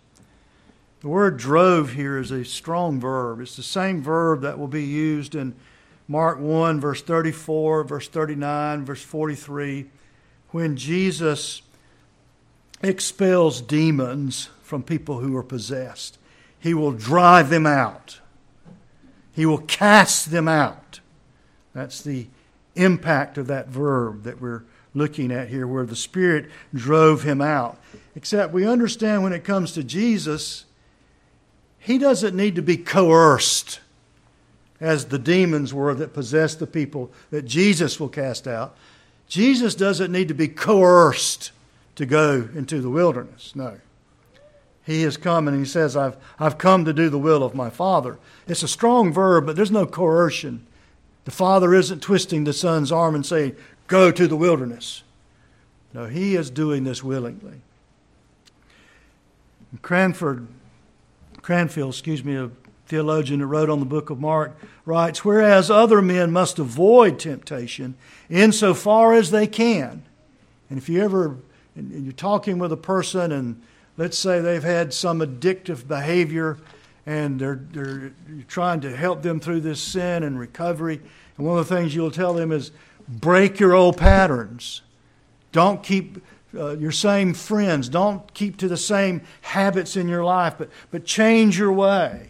The 1.00 1.08
word 1.08 1.38
drove 1.38 1.92
here 1.92 2.18
is 2.18 2.30
a 2.30 2.44
strong 2.44 3.00
verb. 3.00 3.40
It's 3.40 3.56
the 3.56 3.62
same 3.62 4.02
verb 4.02 4.42
that 4.42 4.58
will 4.58 4.68
be 4.68 4.84
used 4.84 5.34
in 5.34 5.54
Mark 6.10 6.40
1, 6.40 6.80
verse 6.80 7.02
34, 7.02 7.84
verse 7.84 8.08
39, 8.08 8.84
verse 8.84 9.00
43, 9.00 9.86
when 10.48 10.76
Jesus 10.76 11.62
expels 12.82 13.60
demons 13.60 14.48
from 14.60 14.82
people 14.82 15.20
who 15.20 15.36
are 15.36 15.44
possessed. 15.44 16.18
He 16.58 16.74
will 16.74 16.90
drive 16.90 17.48
them 17.48 17.64
out, 17.64 18.18
He 19.30 19.46
will 19.46 19.58
cast 19.58 20.32
them 20.32 20.48
out. 20.48 20.98
That's 21.74 22.02
the 22.02 22.26
impact 22.74 23.38
of 23.38 23.46
that 23.46 23.68
verb 23.68 24.24
that 24.24 24.40
we're 24.40 24.64
looking 24.92 25.30
at 25.30 25.46
here, 25.46 25.68
where 25.68 25.86
the 25.86 25.94
Spirit 25.94 26.50
drove 26.74 27.22
him 27.22 27.40
out. 27.40 27.78
Except 28.16 28.52
we 28.52 28.66
understand 28.66 29.22
when 29.22 29.32
it 29.32 29.44
comes 29.44 29.70
to 29.74 29.84
Jesus, 29.84 30.64
he 31.78 31.98
doesn't 31.98 32.36
need 32.36 32.56
to 32.56 32.62
be 32.62 32.76
coerced 32.76 33.78
as 34.80 35.06
the 35.06 35.18
demons 35.18 35.74
were 35.74 35.94
that 35.94 36.14
possessed 36.14 36.58
the 36.58 36.66
people 36.66 37.12
that 37.30 37.44
Jesus 37.44 38.00
will 38.00 38.08
cast 38.08 38.48
out. 38.48 38.76
Jesus 39.28 39.74
doesn't 39.74 40.10
need 40.10 40.28
to 40.28 40.34
be 40.34 40.48
coerced 40.48 41.52
to 41.96 42.06
go 42.06 42.48
into 42.54 42.80
the 42.80 42.90
wilderness. 42.90 43.54
No. 43.54 43.78
He 44.84 45.02
has 45.02 45.16
come 45.16 45.46
and 45.46 45.56
he 45.56 45.64
says, 45.64 45.96
I've, 45.96 46.16
I've 46.38 46.58
come 46.58 46.84
to 46.84 46.92
do 46.92 47.10
the 47.10 47.18
will 47.18 47.44
of 47.44 47.54
my 47.54 47.70
Father. 47.70 48.18
It's 48.48 48.62
a 48.62 48.68
strong 48.68 49.12
verb, 49.12 49.46
but 49.46 49.54
there's 49.54 49.70
no 49.70 49.86
coercion. 49.86 50.66
The 51.26 51.30
Father 51.30 51.74
isn't 51.74 52.00
twisting 52.00 52.44
the 52.44 52.52
Son's 52.52 52.90
arm 52.90 53.14
and 53.14 53.24
saying, 53.24 53.54
Go 53.86 54.10
to 54.10 54.26
the 54.26 54.36
wilderness. 54.36 55.02
No, 55.92 56.06
He 56.06 56.34
is 56.36 56.50
doing 56.50 56.84
this 56.84 57.04
willingly. 57.04 57.60
Cranford, 59.82 60.48
Cranfield, 61.42 61.90
excuse 61.90 62.24
me, 62.24 62.50
theologian 62.90 63.40
that 63.40 63.46
wrote 63.46 63.70
on 63.70 63.78
the 63.78 63.86
book 63.86 64.10
of 64.10 64.20
Mark, 64.20 64.58
writes, 64.84 65.24
Whereas 65.24 65.70
other 65.70 66.02
men 66.02 66.32
must 66.32 66.58
avoid 66.58 67.18
temptation 67.18 67.94
insofar 68.28 69.14
as 69.14 69.30
they 69.30 69.46
can. 69.46 70.02
And 70.68 70.78
if 70.78 70.88
you 70.88 71.02
ever, 71.02 71.36
and 71.76 72.04
you're 72.04 72.12
talking 72.12 72.58
with 72.58 72.72
a 72.72 72.76
person 72.76 73.32
and 73.32 73.62
let's 73.96 74.18
say 74.18 74.40
they've 74.40 74.62
had 74.62 74.92
some 74.92 75.20
addictive 75.20 75.86
behavior 75.86 76.58
and 77.06 77.40
they're, 77.40 77.60
they're 77.72 78.12
trying 78.48 78.80
to 78.80 78.94
help 78.94 79.22
them 79.22 79.40
through 79.40 79.60
this 79.60 79.80
sin 79.80 80.22
and 80.22 80.38
recovery. 80.38 81.00
And 81.36 81.46
one 81.46 81.58
of 81.58 81.68
the 81.68 81.74
things 81.74 81.94
you'll 81.94 82.10
tell 82.10 82.34
them 82.34 82.50
is 82.50 82.72
break 83.08 83.60
your 83.60 83.74
old 83.74 83.96
patterns. 83.96 84.82
Don't 85.52 85.82
keep 85.82 86.22
uh, 86.56 86.76
your 86.76 86.92
same 86.92 87.34
friends. 87.34 87.88
Don't 87.88 88.32
keep 88.34 88.56
to 88.58 88.68
the 88.68 88.76
same 88.76 89.22
habits 89.42 89.96
in 89.96 90.08
your 90.08 90.24
life, 90.24 90.54
but, 90.58 90.70
but 90.90 91.04
change 91.04 91.58
your 91.58 91.72
way. 91.72 92.29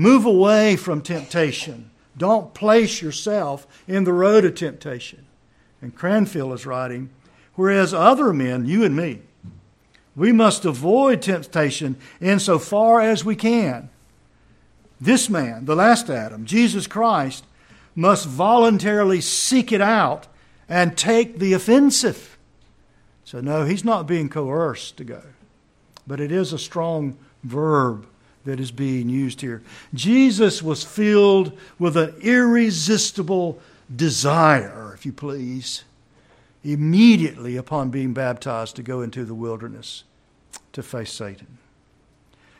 Move 0.00 0.24
away 0.24 0.76
from 0.76 1.02
temptation. 1.02 1.90
Don't 2.16 2.54
place 2.54 3.02
yourself 3.02 3.66
in 3.86 4.04
the 4.04 4.14
road 4.14 4.46
of 4.46 4.54
temptation. 4.54 5.26
And 5.82 5.94
Cranfield 5.94 6.54
is 6.54 6.64
writing, 6.64 7.10
whereas 7.54 7.92
other 7.92 8.32
men, 8.32 8.64
you 8.64 8.82
and 8.82 8.96
me, 8.96 9.20
we 10.16 10.32
must 10.32 10.64
avoid 10.64 11.20
temptation 11.20 11.98
insofar 12.18 13.02
as 13.02 13.26
we 13.26 13.36
can. 13.36 13.90
This 14.98 15.28
man, 15.28 15.66
the 15.66 15.76
last 15.76 16.08
Adam, 16.08 16.46
Jesus 16.46 16.86
Christ, 16.86 17.44
must 17.94 18.26
voluntarily 18.26 19.20
seek 19.20 19.70
it 19.70 19.82
out 19.82 20.28
and 20.66 20.96
take 20.96 21.38
the 21.38 21.52
offensive. 21.52 22.38
So, 23.22 23.42
no, 23.42 23.66
he's 23.66 23.84
not 23.84 24.06
being 24.06 24.30
coerced 24.30 24.96
to 24.96 25.04
go, 25.04 25.24
but 26.06 26.20
it 26.20 26.32
is 26.32 26.54
a 26.54 26.58
strong 26.58 27.18
verb 27.44 28.06
that 28.44 28.60
is 28.60 28.70
being 28.70 29.08
used 29.08 29.40
here. 29.40 29.62
Jesus 29.92 30.62
was 30.62 30.82
filled 30.82 31.56
with 31.78 31.96
an 31.96 32.14
irresistible 32.22 33.60
desire, 33.94 34.92
if 34.94 35.04
you 35.04 35.12
please, 35.12 35.84
immediately 36.64 37.56
upon 37.56 37.90
being 37.90 38.12
baptized 38.12 38.76
to 38.76 38.82
go 38.82 39.02
into 39.02 39.24
the 39.24 39.34
wilderness 39.34 40.04
to 40.72 40.82
face 40.82 41.12
Satan. 41.12 41.58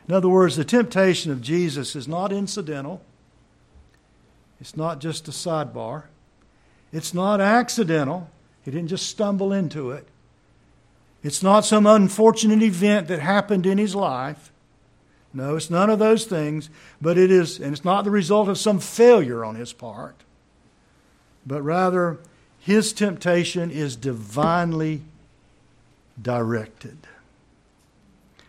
In 0.09 0.15
other 0.15 0.29
words, 0.29 0.57
the 0.57 0.65
temptation 0.65 1.31
of 1.31 1.41
Jesus 1.41 1.95
is 1.95 2.09
not 2.09 2.33
incidental. 2.33 3.01
It's 4.61 4.77
not 4.77 5.01
just 5.01 5.29
a 5.29 5.31
sidebar. 5.31 6.05
It's 6.93 7.15
not 7.15 7.41
accidental. 7.41 8.29
He 8.65 8.71
didn't 8.71 8.89
just 8.89 9.09
stumble 9.09 9.53
into 9.53 9.91
it. 9.91 10.07
It's 11.23 11.43
not 11.43 11.65
some 11.65 11.87
unfortunate 11.87 12.63
event 12.63 13.09
that 13.09 13.21
happened 13.21 13.67
in 13.67 13.79
his 13.79 13.95
life. 13.95 14.50
No, 15.33 15.57
it's 15.57 15.71
none 15.71 15.91
of 15.91 15.99
those 15.99 16.25
things, 16.25 16.71
but 17.01 17.17
it 17.17 17.31
is, 17.31 17.61
and 17.61 17.73
it's 17.73 17.85
not 17.85 18.05
the 18.05 18.11
result 18.11 18.49
of 18.49 18.59
some 18.59 18.81
failure 18.81 19.45
on 19.45 19.55
his 19.55 19.73
part, 19.73 20.17
but 21.47 21.63
rather 21.63 22.19
his 22.59 22.93
temptation 22.93 23.71
is 23.71 23.95
divinely 23.97 25.03
directed. 26.21 26.99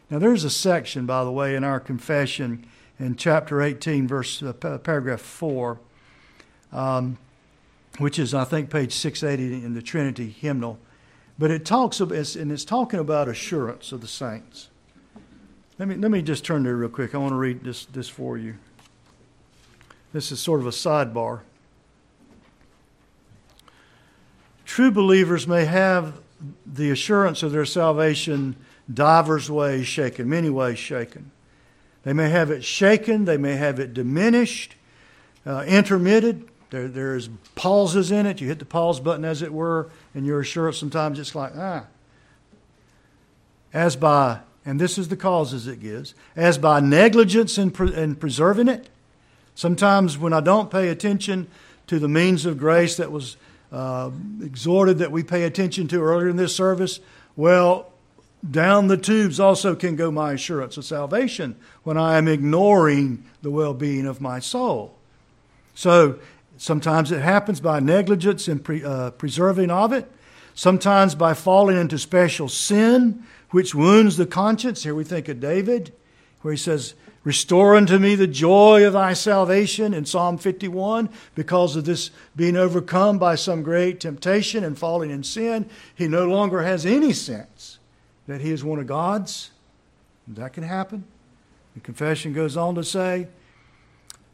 Now, 0.10 0.20
there's 0.20 0.44
a 0.44 0.50
section, 0.50 1.06
by 1.06 1.24
the 1.24 1.32
way, 1.32 1.56
in 1.56 1.64
our 1.64 1.80
confession 1.80 2.66
in 3.00 3.16
chapter 3.16 3.62
18, 3.62 4.08
verse 4.08 4.44
uh, 4.44 4.52
paragraph 4.54 5.22
4, 5.22 5.80
um, 6.74 7.18
which 8.00 8.20
is, 8.20 8.34
I 8.34 8.44
think, 8.44 8.70
page 8.70 8.94
680 8.94 9.64
in 9.64 9.74
the 9.74 9.82
Trinity 9.82 10.30
hymnal. 10.30 10.80
But 11.40 11.52
it 11.52 11.64
talks 11.64 12.00
about, 12.00 12.36
and 12.36 12.52
it's 12.52 12.66
talking 12.66 13.00
about 13.00 13.28
assurance 13.30 13.92
of 13.92 14.02
the 14.02 14.08
saints. 14.08 14.71
Let 15.82 15.88
me, 15.88 15.96
let 15.96 16.12
me 16.12 16.22
just 16.22 16.46
turn 16.46 16.62
there 16.62 16.76
real 16.76 16.90
quick. 16.90 17.16
I 17.16 17.18
want 17.18 17.32
to 17.32 17.38
read 17.38 17.64
this, 17.64 17.86
this 17.86 18.08
for 18.08 18.38
you. 18.38 18.54
This 20.14 20.32
is 20.32 20.40
sort 20.40 20.60
of 20.60 20.68
a 20.68 20.70
sidebar. 20.70 21.40
True 24.64 24.92
believers 24.92 25.48
may 25.48 25.66
have 25.66 26.20
the 26.68 26.92
assurance 26.92 27.42
of 27.42 27.52
their 27.52 27.66
salvation 27.66 28.58
divers 28.94 29.50
ways 29.50 29.88
shaken, 29.88 30.30
many 30.30 30.52
ways 30.52 30.78
shaken. 30.78 31.32
They 32.04 32.14
may 32.14 32.30
have 32.30 32.52
it 32.52 32.64
shaken, 32.64 33.26
they 33.26 33.38
may 33.38 33.56
have 33.56 33.80
it 33.80 33.96
diminished, 33.96 34.76
uh, 35.48 35.64
intermitted. 35.66 36.48
There, 36.70 36.90
there's 36.90 37.28
pauses 37.56 38.12
in 38.12 38.28
it. 38.28 38.40
You 38.40 38.48
hit 38.48 38.60
the 38.60 38.66
pause 38.66 39.00
button, 39.00 39.26
as 39.26 39.42
it 39.42 39.52
were, 39.52 39.90
and 40.14 40.28
your 40.28 40.42
assurance 40.42 40.78
sometimes 40.78 41.18
it's 41.18 41.34
like, 41.34 41.54
ah. 41.58 41.88
As 43.74 43.96
by 43.96 44.42
and 44.66 44.80
this 44.80 44.98
is 44.98 45.08
the 45.08 45.18
causes 45.18 45.68
it 45.68 45.80
gives, 45.80 46.14
as 46.36 46.58
by 46.58 46.80
negligence 46.80 47.58
in, 47.58 47.72
pre- 47.72 47.94
in 47.94 48.16
preserving 48.16 48.68
it. 48.68 48.90
Sometimes 49.56 50.18
when 50.18 50.34
I 50.34 50.40
don't 50.40 50.70
pay 50.70 50.90
attention 50.90 51.48
to 51.88 52.00
the 52.00 52.08
means 52.08 52.46
of 52.46 52.58
grace 52.58 52.98
that 52.98 53.12
was 53.12 53.38
uh, 53.72 54.12
exhorted 54.42 55.00
that 55.00 55.12
we 55.12 55.24
pay 55.24 55.44
attention 55.44 55.88
to 55.90 56.02
earlier 56.02 56.30
in 56.30 56.38
this 56.38 56.56
service, 56.56 57.00
well, 57.36 57.92
down 58.50 58.88
the 58.88 58.98
tubes 58.98 59.40
also 59.40 59.76
can 59.76 59.96
go 59.96 60.12
my 60.12 60.34
assurance 60.34 60.78
of 60.78 60.86
salvation 60.86 61.56
when 61.84 61.98
I 61.98 62.18
am 62.18 62.28
ignoring 62.28 63.24
the 63.42 63.52
well 63.52 63.74
being 63.74 64.06
of 64.06 64.20
my 64.20 64.40
soul. 64.40 64.96
So 65.76 66.20
sometimes 66.58 67.12
it 67.12 67.22
happens 67.22 67.60
by 67.60 67.80
negligence 67.80 68.48
in 68.48 68.60
pre, 68.60 68.84
uh, 68.84 69.12
preserving 69.12 69.70
of 69.70 69.94
it, 69.94 70.12
sometimes 70.54 71.16
by 71.16 71.34
falling 71.34 71.78
into 71.78 71.98
special 71.98 72.50
sin, 72.50 73.24
which 73.52 73.76
wounds 73.76 74.18
the 74.18 74.26
conscience. 74.26 74.84
Here 74.84 74.96
we 74.96 75.04
think 75.04 75.28
of 75.30 75.40
David, 75.40 75.94
where 76.42 76.54
he 76.54 76.58
says, 76.58 76.96
Restore 77.24 77.76
unto 77.76 78.00
me 78.00 78.16
the 78.16 78.26
joy 78.26 78.84
of 78.86 78.94
thy 78.94 79.14
salvation 79.14 79.94
in 79.94 80.06
Psalm 80.06 80.40
51. 80.40 81.08
Because 81.36 81.76
of 81.76 81.86
this 81.86 82.10
being 82.36 82.58
overcome 82.58 83.20
by 83.20 83.36
some 83.36 83.62
great 83.62 84.00
temptation 84.00 84.64
and 84.64 84.78
falling 84.78 85.12
in 85.12 85.24
sin, 85.24 85.70
he 85.94 86.08
no 86.08 86.26
longer 86.26 86.64
has 86.64 86.84
any 86.84 87.14
sense 87.14 87.78
that 88.26 88.42
he 88.42 88.50
is 88.52 88.64
one 88.64 88.80
of 88.80 88.88
God's. 88.88 89.52
That 90.28 90.54
can 90.54 90.64
happen. 90.64 91.04
The 91.76 91.82
confession 91.82 92.34
goes 92.34 92.58
on 92.58 92.74
to 92.76 92.84
say, 92.84 93.28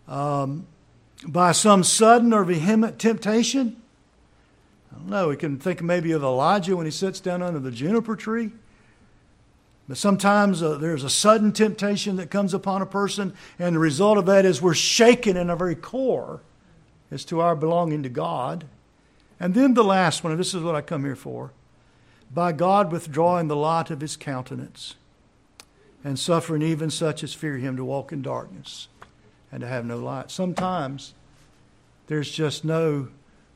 um, 0.07 0.65
by 1.27 1.51
some 1.51 1.83
sudden 1.83 2.31
or 2.31 2.45
vehement 2.45 2.99
temptation. 2.99 3.81
I 4.91 4.95
don't 4.95 5.09
know. 5.09 5.29
We 5.29 5.35
can 5.35 5.59
think 5.59 5.81
maybe 5.81 6.13
of 6.13 6.23
Elijah 6.23 6.77
when 6.77 6.85
he 6.85 6.91
sits 6.91 7.19
down 7.19 7.41
under 7.41 7.59
the 7.59 7.71
juniper 7.71 8.15
tree. 8.15 8.51
But 9.87 9.97
sometimes 9.97 10.61
uh, 10.61 10.75
there's 10.75 11.03
a 11.03 11.09
sudden 11.09 11.53
temptation 11.53 12.17
that 12.17 12.29
comes 12.29 12.53
upon 12.53 12.81
a 12.81 12.85
person, 12.85 13.33
and 13.57 13.75
the 13.75 13.79
result 13.79 14.17
of 14.17 14.25
that 14.25 14.45
is 14.45 14.61
we're 14.61 14.73
shaken 14.73 15.37
in 15.37 15.49
our 15.49 15.55
very 15.55 15.75
core 15.75 16.41
as 17.09 17.23
to 17.25 17.39
our 17.39 17.55
belonging 17.55 18.03
to 18.03 18.09
God. 18.09 18.65
And 19.39 19.53
then 19.53 19.75
the 19.75 19.83
last 19.83 20.23
one, 20.23 20.31
and 20.31 20.39
this 20.39 20.53
is 20.53 20.61
what 20.61 20.75
I 20.75 20.81
come 20.81 21.05
here 21.05 21.15
for 21.15 21.51
by 22.33 22.51
God 22.51 22.91
withdrawing 22.91 23.47
the 23.47 23.55
light 23.55 23.89
of 23.89 24.01
his 24.01 24.17
countenance, 24.17 24.95
and 26.03 26.19
suffering 26.19 26.61
even 26.61 26.89
such 26.89 27.23
as 27.23 27.33
fear 27.33 27.57
him 27.57 27.77
to 27.77 27.85
walk 27.85 28.11
in 28.11 28.21
darkness 28.21 28.89
and 29.51 29.61
to 29.61 29.67
have 29.67 29.85
no 29.85 29.97
light. 29.97 30.29
Sometimes 30.29 31.13
there's 32.07 32.29
just 32.29 32.65
no, 32.65 33.07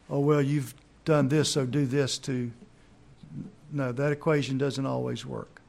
oh, 0.10 0.20
well, 0.20 0.42
you've 0.42 0.74
done 1.04 1.28
this, 1.28 1.52
so 1.52 1.66
do 1.66 1.86
this 1.86 2.18
to. 2.20 2.52
No, 3.74 3.92
that 3.94 4.12
equation 4.12 4.58
doesn't 4.58 4.86
always 4.86 5.26
work. 5.26 5.61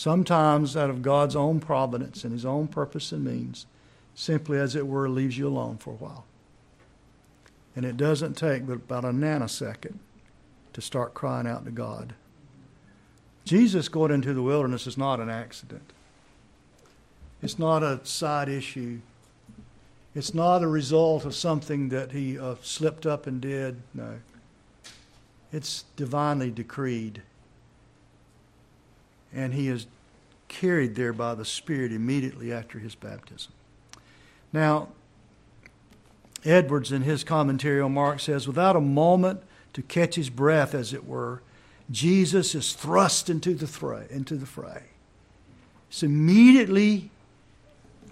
Sometimes, 0.00 0.78
out 0.78 0.88
of 0.88 1.02
God's 1.02 1.36
own 1.36 1.60
providence 1.60 2.24
and 2.24 2.32
his 2.32 2.46
own 2.46 2.68
purpose 2.68 3.12
and 3.12 3.22
means, 3.22 3.66
simply 4.14 4.56
as 4.56 4.74
it 4.74 4.86
were, 4.86 5.10
leaves 5.10 5.36
you 5.36 5.46
alone 5.46 5.76
for 5.76 5.90
a 5.90 5.96
while. 5.96 6.24
And 7.76 7.84
it 7.84 7.98
doesn't 7.98 8.32
take 8.32 8.66
but 8.66 8.76
about 8.76 9.04
a 9.04 9.08
nanosecond 9.08 9.98
to 10.72 10.80
start 10.80 11.12
crying 11.12 11.46
out 11.46 11.66
to 11.66 11.70
God. 11.70 12.14
Jesus 13.44 13.90
going 13.90 14.10
into 14.10 14.32
the 14.32 14.40
wilderness 14.40 14.86
is 14.86 14.96
not 14.96 15.20
an 15.20 15.28
accident. 15.28 15.92
It's 17.42 17.58
not 17.58 17.82
a 17.82 18.00
side 18.02 18.48
issue. 18.48 19.00
It's 20.14 20.32
not 20.32 20.62
a 20.62 20.66
result 20.66 21.26
of 21.26 21.34
something 21.34 21.90
that 21.90 22.12
he 22.12 22.38
uh, 22.38 22.54
slipped 22.62 23.04
up 23.04 23.26
and 23.26 23.38
did. 23.38 23.82
No. 23.92 24.20
It's 25.52 25.84
divinely 25.96 26.50
decreed. 26.50 27.20
And 29.32 29.54
he 29.54 29.68
is 29.68 29.86
carried 30.48 30.96
there 30.96 31.12
by 31.12 31.34
the 31.34 31.44
Spirit 31.44 31.92
immediately 31.92 32.52
after 32.52 32.78
his 32.78 32.94
baptism. 32.94 33.52
Now, 34.52 34.88
Edwards, 36.44 36.90
in 36.90 37.02
his 37.02 37.22
commentary 37.22 37.80
on 37.80 37.94
Mark, 37.94 38.20
says, 38.20 38.48
without 38.48 38.76
a 38.76 38.80
moment 38.80 39.42
to 39.74 39.82
catch 39.82 40.16
his 40.16 40.30
breath, 40.30 40.74
as 40.74 40.92
it 40.92 41.06
were, 41.06 41.42
Jesus 41.90 42.54
is 42.54 42.72
thrust 42.72 43.30
into 43.30 43.54
the 43.54 43.66
fray. 43.66 44.06
Into 44.10 44.36
the 44.36 44.46
fray. 44.46 44.84
It's 45.88 46.02
immediately 46.02 47.10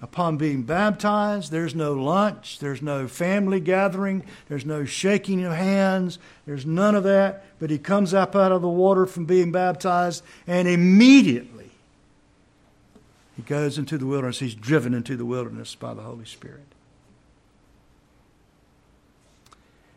upon 0.00 0.36
being 0.36 0.62
baptized. 0.62 1.50
There's 1.50 1.74
no 1.74 1.92
lunch. 1.92 2.58
There's 2.58 2.82
no 2.82 3.08
family 3.08 3.60
gathering. 3.60 4.24
There's 4.48 4.64
no 4.64 4.84
shaking 4.84 5.44
of 5.44 5.52
hands. 5.52 6.18
There's 6.46 6.64
none 6.64 6.94
of 6.94 7.04
that. 7.04 7.44
But 7.58 7.70
he 7.70 7.78
comes 7.78 8.14
up 8.14 8.36
out 8.36 8.52
of 8.52 8.62
the 8.62 8.68
water 8.68 9.06
from 9.06 9.24
being 9.24 9.52
baptized, 9.52 10.22
and 10.46 10.68
immediately 10.68 11.70
he 13.36 13.42
goes 13.42 13.78
into 13.78 13.98
the 13.98 14.06
wilderness. 14.06 14.40
He's 14.40 14.54
driven 14.54 14.94
into 14.94 15.16
the 15.16 15.24
wilderness 15.24 15.74
by 15.74 15.94
the 15.94 16.02
Holy 16.02 16.24
Spirit. 16.24 16.66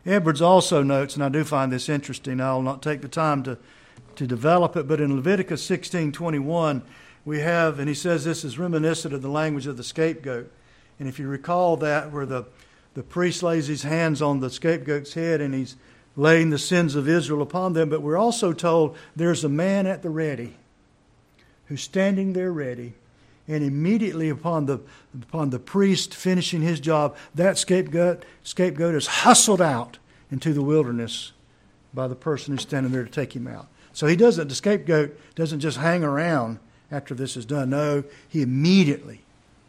Edwards 0.04 0.42
also 0.42 0.82
notes, 0.82 1.14
and 1.14 1.24
I 1.24 1.28
do 1.28 1.44
find 1.44 1.72
this 1.72 1.88
interesting, 1.88 2.40
I'll 2.40 2.62
not 2.62 2.82
take 2.82 3.02
the 3.02 3.08
time 3.08 3.42
to, 3.44 3.56
to 4.16 4.26
develop 4.26 4.76
it, 4.76 4.88
but 4.88 5.00
in 5.00 5.14
Leviticus 5.14 5.68
16:21, 5.68 6.82
we 7.24 7.40
have, 7.40 7.78
and 7.78 7.88
he 7.88 7.94
says 7.94 8.24
this 8.24 8.44
is 8.44 8.58
reminiscent 8.58 9.14
of 9.14 9.22
the 9.22 9.28
language 9.28 9.66
of 9.66 9.76
the 9.76 9.84
scapegoat. 9.84 10.50
And 10.98 11.08
if 11.08 11.18
you 11.18 11.28
recall 11.28 11.76
that, 11.78 12.12
where 12.12 12.26
the, 12.26 12.46
the 12.94 13.02
priest 13.02 13.42
lays 13.42 13.66
his 13.66 13.82
hands 13.82 14.20
on 14.20 14.40
the 14.40 14.50
scapegoat's 14.50 15.14
head 15.14 15.40
and 15.40 15.54
he's 15.54 15.76
laying 16.16 16.50
the 16.50 16.58
sins 16.58 16.94
of 16.94 17.08
Israel 17.08 17.42
upon 17.42 17.72
them, 17.72 17.88
but 17.88 18.02
we're 18.02 18.18
also 18.18 18.52
told 18.52 18.96
there's 19.16 19.44
a 19.44 19.48
man 19.48 19.86
at 19.86 20.02
the 20.02 20.10
ready 20.10 20.56
who's 21.66 21.82
standing 21.82 22.32
there 22.32 22.52
ready. 22.52 22.94
And 23.48 23.64
immediately 23.64 24.28
upon 24.28 24.66
the, 24.66 24.80
upon 25.20 25.50
the 25.50 25.58
priest 25.58 26.14
finishing 26.14 26.62
his 26.62 26.78
job, 26.78 27.16
that 27.34 27.58
scapegoat, 27.58 28.24
scapegoat 28.44 28.94
is 28.94 29.06
hustled 29.06 29.60
out 29.60 29.98
into 30.30 30.52
the 30.52 30.62
wilderness 30.62 31.32
by 31.92 32.06
the 32.06 32.14
person 32.14 32.52
who's 32.52 32.62
standing 32.62 32.92
there 32.92 33.04
to 33.04 33.10
take 33.10 33.34
him 33.34 33.48
out. 33.48 33.66
So 33.92 34.06
he 34.06 34.16
doesn't, 34.16 34.48
the 34.48 34.54
scapegoat 34.54 35.18
doesn't 35.34 35.60
just 35.60 35.78
hang 35.78 36.04
around 36.04 36.60
after 36.92 37.14
this 37.14 37.36
is 37.36 37.46
done. 37.46 37.70
No, 37.70 38.04
he 38.28 38.42
immediately 38.42 39.22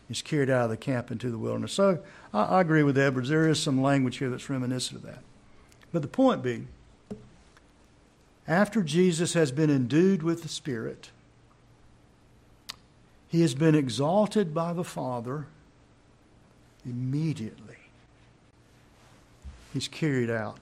is 0.10 0.22
carried 0.22 0.50
out 0.50 0.66
of 0.66 0.70
the 0.70 0.78
camp 0.78 1.10
into 1.10 1.32
the 1.32 1.38
wilderness. 1.38 1.72
So 1.72 2.00
I, 2.34 2.44
I 2.44 2.62
agree 2.62 2.84
with 2.84 2.98
Edwards. 2.98 3.30
There 3.30 3.48
is 3.48 3.60
some 3.60 3.82
language 3.82 4.18
here 4.18 4.30
that's 4.30 4.50
reminiscent 4.50 5.00
of 5.00 5.06
that. 5.08 5.24
But 5.92 6.02
the 6.02 6.08
point 6.08 6.44
being, 6.44 6.68
after 8.48 8.84
Jesus 8.84 9.34
has 9.34 9.52
been 9.52 9.70
endued 9.70 10.22
with 10.22 10.44
the 10.44 10.50
Spirit, 10.50 11.10
he 13.30 13.42
has 13.42 13.56
been 13.56 13.74
exalted 13.74 14.54
by 14.54 14.74
the 14.74 14.84
Father 14.84 15.48
immediately. 16.86 17.78
He's 19.72 19.88
carried 19.88 20.30
out 20.30 20.58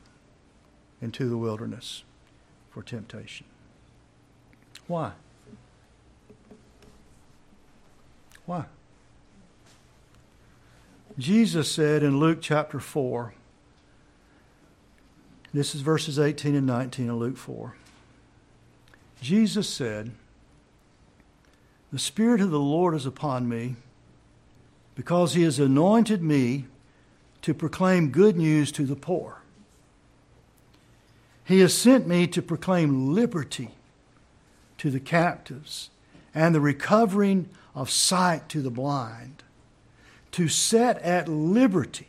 into 1.01 1.27
the 1.27 1.37
wilderness 1.37 2.03
for 2.69 2.83
temptation. 2.83 3.47
Why? 4.87 5.13
Why? 8.51 8.65
Jesus 11.17 11.71
said 11.71 12.03
in 12.03 12.19
Luke 12.19 12.39
chapter 12.41 12.81
4, 12.81 13.33
this 15.53 15.73
is 15.73 15.79
verses 15.79 16.19
18 16.19 16.55
and 16.55 16.67
19 16.67 17.09
of 17.11 17.15
Luke 17.15 17.37
4. 17.37 17.75
Jesus 19.21 19.69
said, 19.69 20.11
the 21.93 21.99
Spirit 21.99 22.41
of 22.41 22.51
the 22.51 22.59
Lord 22.59 22.93
is 22.93 23.05
upon 23.05 23.47
me 23.47 23.77
because 24.95 25.33
he 25.33 25.43
has 25.43 25.57
anointed 25.57 26.21
me 26.21 26.65
to 27.43 27.53
proclaim 27.53 28.11
good 28.11 28.35
news 28.35 28.69
to 28.73 28.85
the 28.85 28.97
poor. 28.97 29.37
He 31.45 31.61
has 31.61 31.73
sent 31.73 32.05
me 32.05 32.27
to 32.27 32.41
proclaim 32.41 33.13
liberty 33.15 33.69
to 34.77 34.91
the 34.91 34.99
captives 34.99 35.89
and 36.35 36.53
the 36.53 36.59
recovering 36.59 37.47
of 37.73 37.89
sight 37.89 38.49
to 38.49 38.61
the 38.61 38.71
blind, 38.71 39.43
to 40.31 40.47
set 40.47 40.97
at 40.99 41.27
liberty 41.27 42.07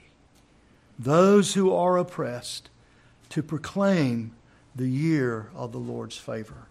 those 0.99 1.55
who 1.55 1.73
are 1.75 1.97
oppressed, 1.99 2.69
to 3.29 3.43
proclaim 3.43 4.33
the 4.75 4.89
year 4.89 5.51
of 5.55 5.73
the 5.73 5.79
Lord's 5.79 6.17
favor 6.17 6.67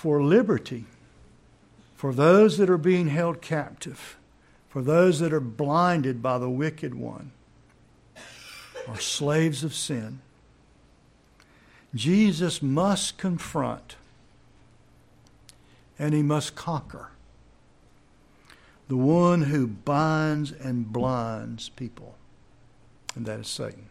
for 0.00 0.22
liberty, 0.22 0.86
for 1.94 2.14
those 2.14 2.56
that 2.56 2.70
are 2.70 2.78
being 2.78 3.08
held 3.08 3.42
captive, 3.42 4.16
for 4.70 4.80
those 4.80 5.20
that 5.20 5.30
are 5.30 5.40
blinded 5.40 6.22
by 6.22 6.38
the 6.38 6.48
wicked 6.48 6.94
one, 6.94 7.32
are 8.88 8.98
slaves 8.98 9.62
of 9.62 9.74
sin. 9.74 10.22
Jesus 11.94 12.62
must 12.62 13.18
confront 13.18 13.96
and 16.00 16.14
he 16.14 16.22
must 16.22 16.56
conquer 16.56 17.10
the 18.88 18.96
one 18.96 19.42
who 19.42 19.68
binds 19.68 20.50
and 20.50 20.90
blinds 20.90 21.68
people, 21.68 22.16
and 23.14 23.26
that 23.26 23.38
is 23.38 23.46
Satan. 23.46 23.86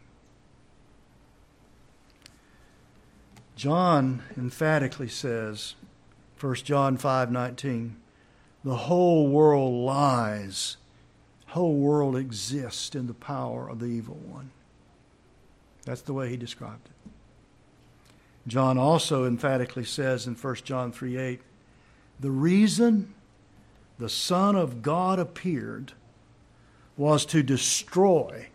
John 3.56 4.24
emphatically 4.36 5.08
says, 5.08 5.76
1 6.40 6.56
John 6.66 6.98
5:19. 6.98 7.96
The 8.64 8.76
whole 8.76 9.28
world 9.28 9.86
lies. 9.86 10.78
Whole 11.50 11.76
world 11.76 12.16
exists 12.16 12.96
in 12.96 13.08
the 13.08 13.14
power 13.14 13.70
of 13.70 13.80
the 13.80 13.86
evil 13.86 14.16
one. 14.16 14.52
That's 15.86 16.02
the 16.02 16.14
way 16.14 16.30
he 16.30 16.38
described 16.38 16.88
it. 16.88 17.12
John 18.48 18.78
also 18.78 19.26
emphatically 19.26 19.86
says 19.86 20.28
in 20.28 20.36
1 20.36 20.56
John 20.66 20.92
3 20.92 21.18
8, 21.18 21.42
the 22.20 22.32
reason 22.32 23.14
the 23.98 24.10
Son 24.10 24.56
of 24.56 24.82
God 24.82 25.20
appeared 25.20 25.94
was 26.98 27.26
to 27.28 27.42
destroy 27.44 28.48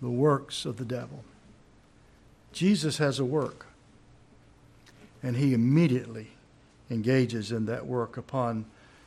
the 0.00 0.10
works 0.10 0.64
of 0.64 0.76
the 0.76 0.84
devil. 0.84 1.24
Jesus 2.52 2.98
has 2.98 3.18
a 3.18 3.24
work, 3.24 3.66
and 5.22 5.36
he 5.36 5.54
immediately 5.54 6.28
engages 6.90 7.50
in 7.50 7.66
that 7.66 7.86
work 7.86 8.16
upon 8.16 8.64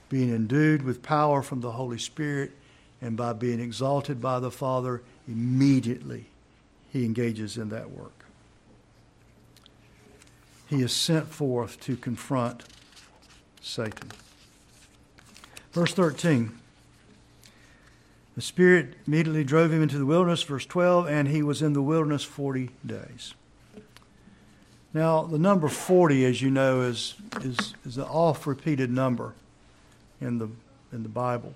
being 0.09 0.33
endued 0.33 0.81
with 0.81 1.01
power 1.01 1.41
from 1.41 1.61
the 1.61 1.71
Holy 1.71 1.97
Spirit 1.97 2.51
and 3.01 3.15
by 3.15 3.33
being 3.33 3.59
exalted 3.59 4.21
by 4.21 4.39
the 4.39 4.51
Father. 4.51 5.01
Immediately, 5.27 6.25
he 6.91 7.05
engages 7.05 7.57
in 7.57 7.69
that 7.69 7.91
work. 7.91 8.25
He 10.67 10.81
is 10.81 10.91
sent 10.91 11.27
forth 11.27 11.79
to 11.81 11.95
confront 11.95 12.63
Satan. 13.67 14.11
Verse 15.71 15.93
13. 15.93 16.57
The 18.35 18.41
Spirit 18.41 18.93
immediately 19.07 19.43
drove 19.43 19.71
him 19.71 19.81
into 19.81 19.97
the 19.97 20.05
wilderness, 20.05 20.43
verse 20.43 20.65
12, 20.65 21.07
and 21.07 21.27
he 21.27 21.41
was 21.41 21.61
in 21.61 21.73
the 21.73 21.81
wilderness 21.81 22.23
40 22.23 22.69
days. 22.85 23.33
Now, 24.93 25.23
the 25.23 25.39
number 25.39 25.67
40, 25.67 26.25
as 26.25 26.41
you 26.41 26.49
know, 26.49 26.81
is, 26.81 27.15
is, 27.41 27.73
is 27.85 27.97
an 27.97 28.03
oft 28.03 28.47
repeated 28.47 28.91
number 28.91 29.33
in 30.21 30.37
the, 30.37 30.49
in 30.93 31.03
the 31.03 31.09
Bible. 31.09 31.53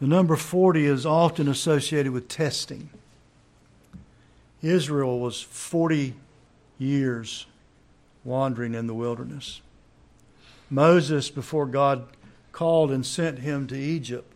The 0.00 0.06
number 0.06 0.36
40 0.36 0.86
is 0.86 1.06
often 1.06 1.48
associated 1.48 2.12
with 2.12 2.28
testing. 2.28 2.90
Israel 4.62 5.20
was 5.20 5.40
40 5.40 6.14
years 6.78 7.46
wandering 8.24 8.74
in 8.74 8.86
the 8.86 8.94
wilderness. 8.94 9.60
Moses, 10.70 11.30
before 11.30 11.66
God 11.66 12.06
called 12.52 12.90
and 12.90 13.04
sent 13.04 13.38
him 13.38 13.66
to 13.68 13.76
Egypt, 13.76 14.32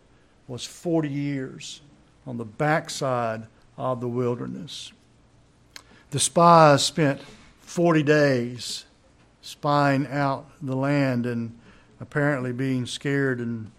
was 0.47 0.65
40 0.65 1.09
years 1.09 1.81
on 2.25 2.37
the 2.37 2.45
backside 2.45 3.47
of 3.77 4.01
the 4.01 4.07
wilderness. 4.07 4.91
The 6.11 6.19
spies 6.19 6.83
spent 6.83 7.21
40 7.61 8.03
days 8.03 8.85
spying 9.41 10.07
out 10.07 10.49
the 10.61 10.75
land 10.75 11.25
and 11.25 11.57
apparently 11.99 12.51
being 12.51 12.85
scared 12.85 13.39
and 13.39 13.71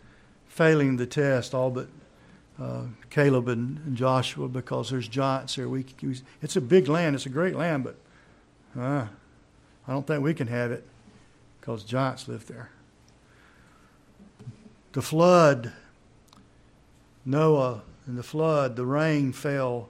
failing 0.48 0.96
the 0.96 1.06
test, 1.06 1.54
all 1.54 1.70
but 1.70 1.88
uh, 2.60 2.82
Caleb 3.10 3.48
and, 3.48 3.96
Joshua, 3.96 4.48
because 4.48 4.90
there's 4.90 5.08
giants 5.08 5.56
there. 5.56 5.68
We, 5.68 5.84
we, 6.02 6.16
it's 6.42 6.56
a 6.56 6.60
big 6.60 6.88
land, 6.88 7.16
it's 7.16 7.26
a 7.26 7.30
great 7.30 7.56
land, 7.56 7.84
but 7.84 7.96
uh, 8.78 9.06
I 9.86 9.92
don't 9.92 10.06
think 10.06 10.22
we 10.22 10.34
can 10.34 10.46
have 10.46 10.70
it 10.70 10.86
because 11.64 11.82
giants 11.82 12.28
lived 12.28 12.46
there. 12.46 12.68
The 14.92 15.00
flood, 15.00 15.72
Noah 17.24 17.80
and 18.06 18.18
the 18.18 18.22
flood, 18.22 18.76
the 18.76 18.84
rain 18.84 19.32
fell 19.32 19.88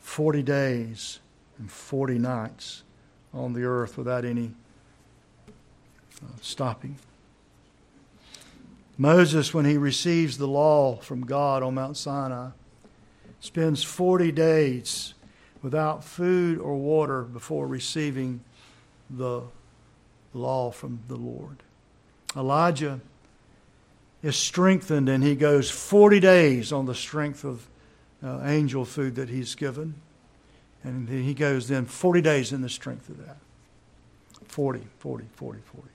40 0.00 0.42
days 0.42 1.18
and 1.58 1.70
40 1.70 2.18
nights 2.18 2.82
on 3.34 3.52
the 3.52 3.62
earth 3.64 3.98
without 3.98 4.24
any 4.24 4.52
uh, 6.22 6.28
stopping. 6.40 6.96
Moses, 8.96 9.52
when 9.52 9.66
he 9.66 9.76
receives 9.76 10.38
the 10.38 10.48
law 10.48 10.96
from 10.96 11.26
God 11.26 11.62
on 11.62 11.74
Mount 11.74 11.98
Sinai, 11.98 12.52
spends 13.38 13.82
40 13.82 14.32
days 14.32 15.12
without 15.60 16.04
food 16.04 16.58
or 16.58 16.74
water 16.74 17.20
before 17.22 17.66
receiving 17.66 18.40
the 19.10 19.42
law 20.34 20.70
from 20.70 21.00
the 21.08 21.16
Lord. 21.16 21.62
Elijah 22.36 23.00
is 24.22 24.36
strengthened 24.36 25.08
and 25.08 25.22
he 25.22 25.34
goes 25.34 25.70
40 25.70 26.20
days 26.20 26.72
on 26.72 26.86
the 26.86 26.94
strength 26.94 27.44
of 27.44 27.68
uh, 28.22 28.40
angel 28.44 28.84
food 28.84 29.16
that 29.16 29.28
he's 29.28 29.54
given. 29.54 29.94
And 30.84 31.08
he 31.08 31.34
goes 31.34 31.68
then 31.68 31.84
40 31.84 32.20
days 32.20 32.52
in 32.52 32.60
the 32.60 32.68
strength 32.68 33.08
of 33.08 33.24
that. 33.24 33.36
40, 34.48 34.80
40, 34.98 35.24
40, 35.34 35.60
40. 35.60 35.88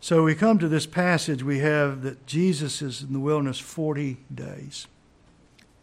So 0.00 0.24
we 0.24 0.34
come 0.34 0.58
to 0.58 0.68
this 0.68 0.86
passage, 0.86 1.44
we 1.44 1.60
have 1.60 2.02
that 2.02 2.26
Jesus 2.26 2.82
is 2.82 3.02
in 3.02 3.12
the 3.12 3.20
wilderness 3.20 3.60
40 3.60 4.16
days, 4.34 4.88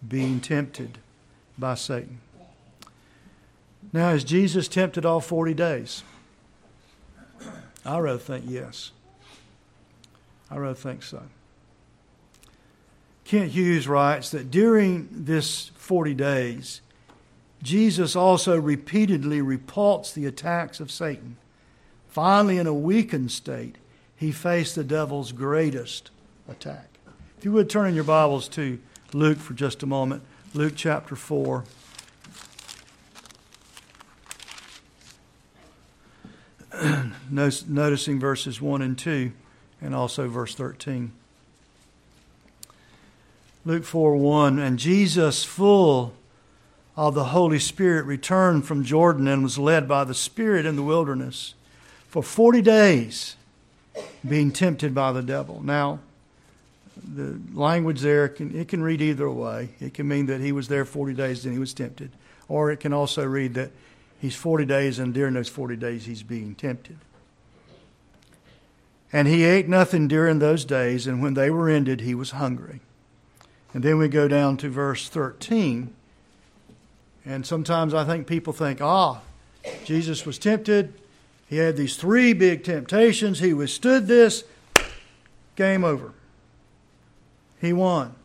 being 0.05 0.41
tempted 0.41 0.97
by 1.57 1.75
Satan. 1.75 2.19
Now, 3.91 4.09
is 4.09 4.23
Jesus 4.23 4.67
tempted 4.67 5.05
all 5.05 5.19
40 5.19 5.53
days? 5.53 6.03
I 7.85 7.97
rather 7.97 8.19
think 8.19 8.45
yes. 8.47 8.91
I 10.51 10.57
rather 10.57 10.75
think 10.75 11.01
so. 11.01 11.23
Kent 13.23 13.51
Hughes 13.51 13.87
writes 13.87 14.31
that 14.31 14.51
during 14.51 15.07
this 15.11 15.71
40 15.75 16.13
days, 16.13 16.81
Jesus 17.61 18.15
also 18.15 18.59
repeatedly 18.59 19.41
repulsed 19.41 20.15
the 20.15 20.25
attacks 20.25 20.79
of 20.79 20.91
Satan. 20.91 21.37
Finally, 22.07 22.57
in 22.57 22.67
a 22.67 22.73
weakened 22.73 23.31
state, 23.31 23.77
he 24.15 24.31
faced 24.31 24.75
the 24.75 24.83
devil's 24.83 25.31
greatest 25.31 26.11
attack. 26.47 26.87
If 27.37 27.45
you 27.45 27.51
would 27.51 27.69
turn 27.69 27.89
in 27.89 27.95
your 27.95 28.03
Bibles 28.03 28.47
to 28.49 28.79
Luke 29.13 29.37
for 29.37 29.53
just 29.53 29.83
a 29.83 29.85
moment, 29.85 30.23
Luke 30.53 30.73
chapter 30.75 31.15
4. 31.15 31.63
noticing 37.29 38.19
verses 38.19 38.61
1 38.61 38.81
and 38.81 38.97
2 38.97 39.31
and 39.81 39.95
also 39.95 40.27
verse 40.27 40.55
13. 40.55 41.11
Luke 43.65 43.83
4 43.83 44.15
1 44.15 44.59
And 44.59 44.79
Jesus, 44.79 45.43
full 45.43 46.13
of 46.95 47.13
the 47.13 47.25
Holy 47.25 47.59
Spirit, 47.59 48.05
returned 48.05 48.65
from 48.65 48.83
Jordan 48.83 49.27
and 49.27 49.43
was 49.43 49.57
led 49.57 49.87
by 49.87 50.03
the 50.03 50.13
Spirit 50.13 50.65
in 50.65 50.75
the 50.75 50.83
wilderness 50.83 51.53
for 52.07 52.23
40 52.23 52.61
days, 52.61 53.35
being 54.27 54.51
tempted 54.51 54.95
by 54.95 55.11
the 55.11 55.21
devil. 55.21 55.61
Now, 55.63 55.99
the 57.01 57.39
language 57.53 58.01
there, 58.01 58.27
can, 58.27 58.57
it 58.57 58.67
can 58.67 58.81
read 58.81 59.01
either 59.01 59.29
way. 59.29 59.69
It 59.79 59.93
can 59.93 60.07
mean 60.07 60.25
that 60.25 60.41
he 60.41 60.51
was 60.51 60.67
there 60.67 60.85
40 60.85 61.13
days 61.13 61.45
and 61.45 61.53
he 61.53 61.59
was 61.59 61.73
tempted, 61.73 62.11
or 62.47 62.71
it 62.71 62.79
can 62.79 62.93
also 62.93 63.25
read 63.25 63.53
that 63.53 63.71
He's 64.19 64.35
40 64.35 64.65
days, 64.65 64.99
and 64.99 65.13
during 65.13 65.33
those 65.33 65.49
40 65.49 65.75
days, 65.77 66.05
he's 66.05 66.23
being 66.23 66.55
tempted. 66.55 66.97
And 69.11 69.27
he 69.27 69.43
ate 69.43 69.67
nothing 69.67 70.07
during 70.07 70.39
those 70.39 70.65
days, 70.65 71.07
and 71.07 71.21
when 71.21 71.33
they 71.33 71.49
were 71.49 71.69
ended, 71.69 72.01
he 72.01 72.13
was 72.13 72.31
hungry. 72.31 72.81
And 73.73 73.83
then 73.83 73.97
we 73.97 74.07
go 74.07 74.27
down 74.27 74.57
to 74.57 74.69
verse 74.69 75.09
13. 75.09 75.93
And 77.25 77.45
sometimes 77.45 77.93
I 77.93 78.03
think 78.03 78.27
people 78.27 78.53
think, 78.53 78.81
ah, 78.81 79.21
Jesus 79.85 80.25
was 80.25 80.37
tempted. 80.37 80.93
He 81.47 81.57
had 81.57 81.77
these 81.77 81.95
three 81.95 82.33
big 82.33 82.63
temptations. 82.63 83.39
He 83.39 83.53
withstood 83.53 84.07
this. 84.07 84.43
Game 85.55 85.83
over. 85.83 86.13
He 87.59 87.73
won. 87.73 88.15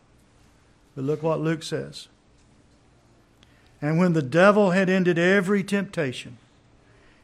But 0.95 1.05
look 1.05 1.23
what 1.23 1.41
Luke 1.41 1.63
says. 1.63 2.09
And 3.85 3.99
when 3.99 4.14
the 4.14 4.23
devil 4.23 4.70
had 4.70 4.88
ended 4.88 5.18
every 5.18 5.62
temptation, 5.62 6.38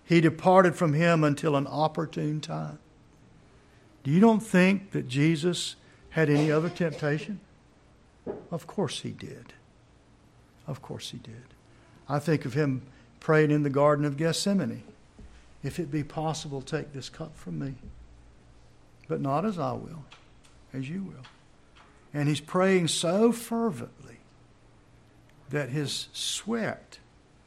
he 0.04 0.20
departed 0.20 0.76
from 0.76 0.92
him 0.92 1.24
until 1.24 1.56
an 1.56 1.66
opportune 1.66 2.42
time. 2.42 2.78
Do 4.04 4.10
you 4.10 4.20
don't 4.20 4.42
think 4.42 4.90
that 4.90 5.08
Jesus 5.08 5.76
had 6.10 6.28
any 6.28 6.52
other 6.52 6.68
temptation? 6.68 7.40
Of 8.50 8.66
course 8.66 9.00
he 9.00 9.08
did. 9.08 9.54
Of 10.66 10.82
course 10.82 11.12
he 11.12 11.16
did. 11.16 11.54
I 12.06 12.18
think 12.18 12.44
of 12.44 12.52
him 12.52 12.82
praying 13.20 13.52
in 13.52 13.62
the 13.62 13.70
Garden 13.70 14.04
of 14.04 14.18
Gethsemane 14.18 14.82
if 15.62 15.78
it 15.78 15.90
be 15.90 16.04
possible, 16.04 16.60
take 16.60 16.92
this 16.92 17.08
cup 17.08 17.34
from 17.38 17.58
me. 17.58 17.76
But 19.08 19.22
not 19.22 19.46
as 19.46 19.58
I 19.58 19.72
will, 19.72 20.04
as 20.74 20.90
you 20.90 21.04
will. 21.04 21.24
And 22.12 22.28
he's 22.28 22.38
praying 22.38 22.88
so 22.88 23.32
fervently 23.32 24.19
that 25.50 25.68
his 25.68 26.08
sweat 26.12 26.98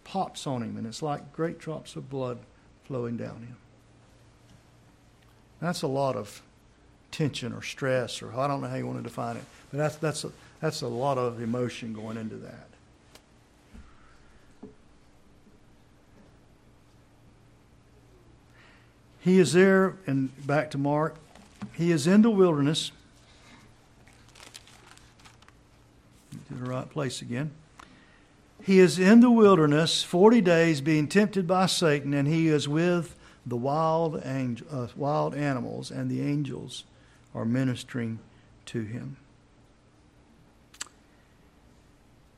pops 0.03 0.45
on 0.45 0.61
him, 0.61 0.77
and 0.77 0.85
it's 0.85 1.01
like 1.01 1.33
great 1.33 1.57
drops 1.59 1.95
of 1.95 2.09
blood 2.09 2.39
flowing 2.83 3.17
down 3.17 3.37
him. 3.37 3.55
That's 5.61 5.81
a 5.81 5.87
lot 5.87 6.15
of 6.15 6.41
tension 7.11 7.53
or 7.53 7.61
stress, 7.61 8.21
or 8.21 8.33
I 8.35 8.47
don't 8.47 8.61
know 8.61 8.67
how 8.67 8.75
you 8.75 8.85
want 8.85 8.99
to 8.99 9.03
define 9.03 9.37
it, 9.37 9.43
but 9.71 9.77
that's, 9.77 9.95
that's, 9.95 10.23
a, 10.25 10.31
that's 10.59 10.81
a 10.81 10.87
lot 10.87 11.17
of 11.17 11.41
emotion 11.41 11.93
going 11.93 12.17
into 12.17 12.35
that. 12.37 12.67
He 19.21 19.39
is 19.39 19.53
there, 19.53 19.95
and 20.05 20.45
back 20.45 20.69
to 20.71 20.77
Mark, 20.77 21.15
he 21.71 21.91
is 21.91 22.07
in 22.07 22.23
the 22.23 22.29
wilderness. 22.29 22.91
To 26.49 26.53
the 26.55 26.69
right 26.69 26.89
place 26.89 27.21
again. 27.21 27.51
He 28.65 28.79
is 28.79 28.97
in 28.97 29.19
the 29.19 29.29
wilderness 29.29 30.03
40 30.03 30.39
days 30.41 30.79
being 30.79 31.07
tempted 31.07 31.45
by 31.45 31.65
Satan, 31.65 32.13
and 32.13 32.27
he 32.27 32.47
is 32.47 32.67
with 32.67 33.15
the 33.45 33.57
wild, 33.57 34.21
angel, 34.23 34.65
uh, 34.71 34.87
wild 34.95 35.35
animals, 35.35 35.91
and 35.91 36.09
the 36.09 36.21
angels 36.21 36.85
are 37.35 37.43
ministering 37.43 38.19
to 38.67 38.83
him. 38.83 39.17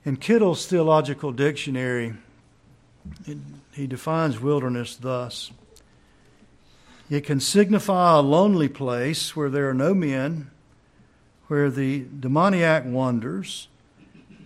In 0.03 0.17
Kittel's 0.17 0.65
Theological 0.65 1.31
Dictionary, 1.31 2.15
it, 3.27 3.37
he 3.73 3.85
defines 3.85 4.39
wilderness 4.39 4.95
thus 4.95 5.51
it 7.09 7.21
can 7.21 7.39
signify 7.39 8.17
a 8.17 8.21
lonely 8.21 8.67
place 8.67 9.35
where 9.35 9.49
there 9.49 9.69
are 9.69 9.75
no 9.75 9.93
men, 9.93 10.49
where 11.47 11.69
the 11.69 12.05
demoniac 12.19 12.83
wanders, 12.85 13.67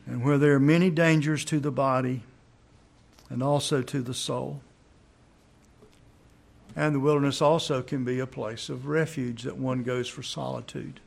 and 0.10 0.24
where 0.24 0.40
there 0.40 0.56
are 0.56 0.60
many 0.60 0.90
dangers 0.90 1.46
to 1.46 1.60
the 1.60 1.72
body 1.72 2.24
and 3.30 3.44
also 3.44 3.84
to 3.84 4.02
the 4.02 4.14
soul. 4.14 4.60
And 6.76 6.96
the 6.96 7.00
wilderness 7.00 7.44
also 7.44 7.84
can 7.84 8.04
be 8.04 8.20
a 8.20 8.26
place 8.26 8.70
of 8.70 8.88
refuge 8.88 9.44
that 9.44 9.58
one 9.58 9.84
goes 9.84 10.08
for 10.08 10.24
solitude, 10.24 11.00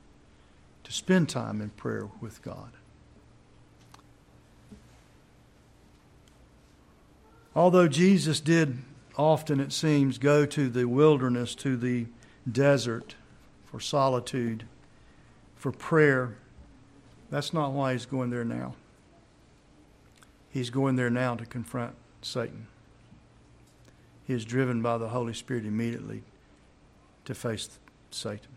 to 0.84 0.92
spend 0.92 1.28
time 1.28 1.60
in 1.60 1.70
prayer 1.70 2.06
with 2.20 2.42
God. 2.42 2.70
Although 7.56 7.88
Jesus 7.88 8.38
did 8.38 8.78
often, 9.16 9.58
it 9.58 9.72
seems, 9.72 10.16
go 10.16 10.46
to 10.46 10.68
the 10.68 10.84
wilderness, 10.84 11.56
to 11.56 11.76
the 11.76 12.06
desert 12.50 13.16
for 13.66 13.80
solitude, 13.80 14.64
for 15.56 15.72
prayer. 15.72 16.36
That's 17.30 17.52
not 17.52 17.72
why 17.72 17.92
he's 17.92 18.06
going 18.06 18.30
there 18.30 18.44
now. 18.44 18.74
He's 20.52 20.70
going 20.70 20.96
there 20.96 21.10
now 21.10 21.34
to 21.34 21.46
confront 21.46 21.94
Satan. 22.20 22.66
He 24.26 24.34
is 24.34 24.44
driven 24.44 24.82
by 24.82 24.98
the 24.98 25.08
Holy 25.08 25.34
Spirit 25.34 25.64
immediately 25.64 26.22
to 27.24 27.34
face 27.34 27.78
Satan. 28.10 28.48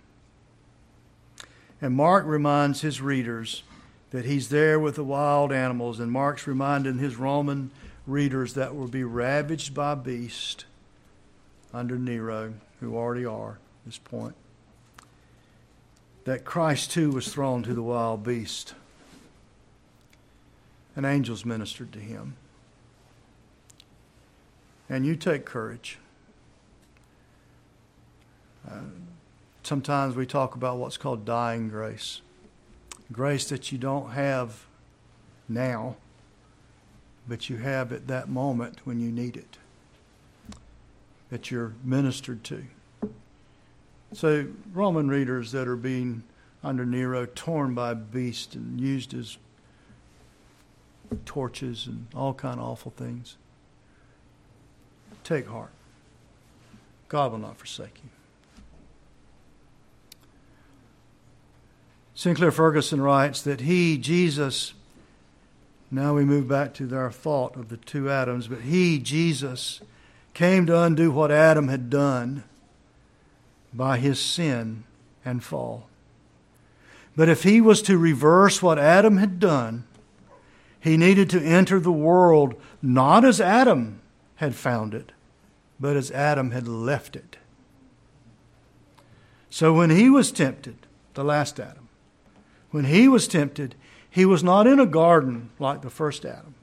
And 1.82 1.96
Mark 1.96 2.26
reminds 2.26 2.82
his 2.82 3.02
readers 3.02 3.64
that 4.12 4.26
he's 4.26 4.50
there 4.50 4.80
with 4.80 4.96
the 4.96 5.04
wild 5.04 5.52
animals, 5.52 6.00
and 6.00 6.12
Mark's 6.12 6.48
reminding 6.48 6.98
his 6.98 7.16
Roman 7.16 7.72
readers 8.06 8.54
that 8.54 8.76
will 8.76 8.88
be 8.88 9.04
ravaged 9.04 9.74
by 9.74 9.96
beast 9.96 10.66
under 11.74 11.98
Nero, 11.98 12.54
who 12.80 12.96
already 12.96 13.26
are 13.26 13.52
at 13.52 13.86
this 13.86 13.98
point, 13.98 14.36
that 16.26 16.46
Christ 16.46 16.92
too 16.92 17.12
was 17.12 17.28
thrown 17.32 17.64
to 17.64 17.74
the 17.74 17.84
wild 17.84 18.24
beast. 18.24 18.74
And 20.96 21.06
angels 21.06 21.46
ministered 21.46 21.92
to 21.94 22.00
him. 22.00 22.36
And 24.90 25.06
you 25.06 25.16
take 25.16 25.46
courage. 25.46 26.00
Uh, 28.70 28.80
sometimes 29.64 30.16
we 30.16 30.26
talk 30.26 30.56
about 30.56 30.78
what's 30.78 30.98
called 30.98 31.26
dying 31.26 31.70
grace 31.70 32.22
grace 33.12 33.48
that 33.50 33.72
you 33.72 33.78
don't 33.78 34.12
have 34.12 34.66
now 35.48 35.96
but 37.28 37.50
you 37.50 37.58
have 37.58 37.92
at 37.92 38.08
that 38.08 38.30
moment 38.30 38.86
when 38.86 39.00
you 39.00 39.12
need 39.12 39.36
it, 39.36 39.58
that 41.30 41.50
you're 41.50 41.74
ministered 41.84 42.44
to. 42.46 42.66
So, 44.14 44.48
Roman 44.74 45.10
readers 45.10 45.52
that 45.52 45.68
are 45.68 45.76
being 45.76 46.24
under 46.64 46.86
Nero 46.86 47.26
torn 47.26 47.74
by 47.74 47.94
beasts 47.94 48.56
and 48.56 48.80
used 48.80 49.14
as 49.14 49.38
torches 51.26 51.88
and 51.88 52.08
all 52.16 52.34
kind 52.34 52.60
of 52.60 52.66
awful 52.66 52.92
things. 52.96 53.38
Take 55.24 55.48
heart. 55.48 55.72
God 57.08 57.32
will 57.32 57.40
not 57.40 57.58
forsake 57.58 58.00
you. 58.04 58.10
Sinclair 62.14 62.52
Ferguson 62.52 63.02
writes 63.02 63.42
that 63.42 63.62
he, 63.62 63.98
Jesus, 63.98 64.74
now 65.92 66.14
we 66.14 66.24
move 66.24 66.48
back 66.48 66.74
to 66.76 66.96
our 66.96 67.12
thought 67.12 67.56
of 67.56 67.70
the 67.70 67.78
two 67.78 68.10
Adams. 68.10 68.48
But 68.48 68.62
he, 68.62 69.00
Jesus, 69.00 69.82
came 70.34 70.66
to 70.66 70.82
undo 70.82 71.12
what 71.12 71.32
Adam 71.32 71.68
had 71.68 71.90
done 71.90 72.44
by 73.74 73.98
his 73.98 74.20
sin 74.20 74.86
and 75.24 75.44
fall. 75.44 75.88
But 77.16 77.30
if 77.30 77.44
he 77.44 77.62
was 77.62 77.82
to 77.84 77.98
reverse 77.98 78.62
what 78.62 78.80
Adam 78.80 79.18
had 79.18 79.40
done, 79.40 79.86
he 80.86 80.98
needed 80.98 81.32
to 81.32 81.42
enter 81.42 81.80
the 81.80 81.92
world 81.92 82.54
not 82.80 83.26
as 83.26 83.42
Adam 83.42 84.00
had 84.36 84.54
found 84.54 84.94
it, 84.94 85.14
but 85.80 85.98
as 85.98 86.12
Adam 86.12 86.52
had 86.52 86.68
left 86.68 87.16
it. 87.16 87.38
So 89.50 89.74
when 89.74 89.90
he 89.90 90.12
was 90.12 90.32
tempted, 90.32 90.78
the 91.16 91.24
last 91.24 91.60
Adam, 91.60 91.90
when 92.70 92.86
he 92.86 93.08
was 93.08 93.28
tempted, 93.28 93.74
he 94.08 94.26
was 94.26 94.44
not 94.44 94.68
in 94.68 94.80
a 94.80 94.86
garden 94.86 95.50
like 95.58 95.82
the 95.82 95.90
first 95.90 96.24
Adam. 96.24 96.54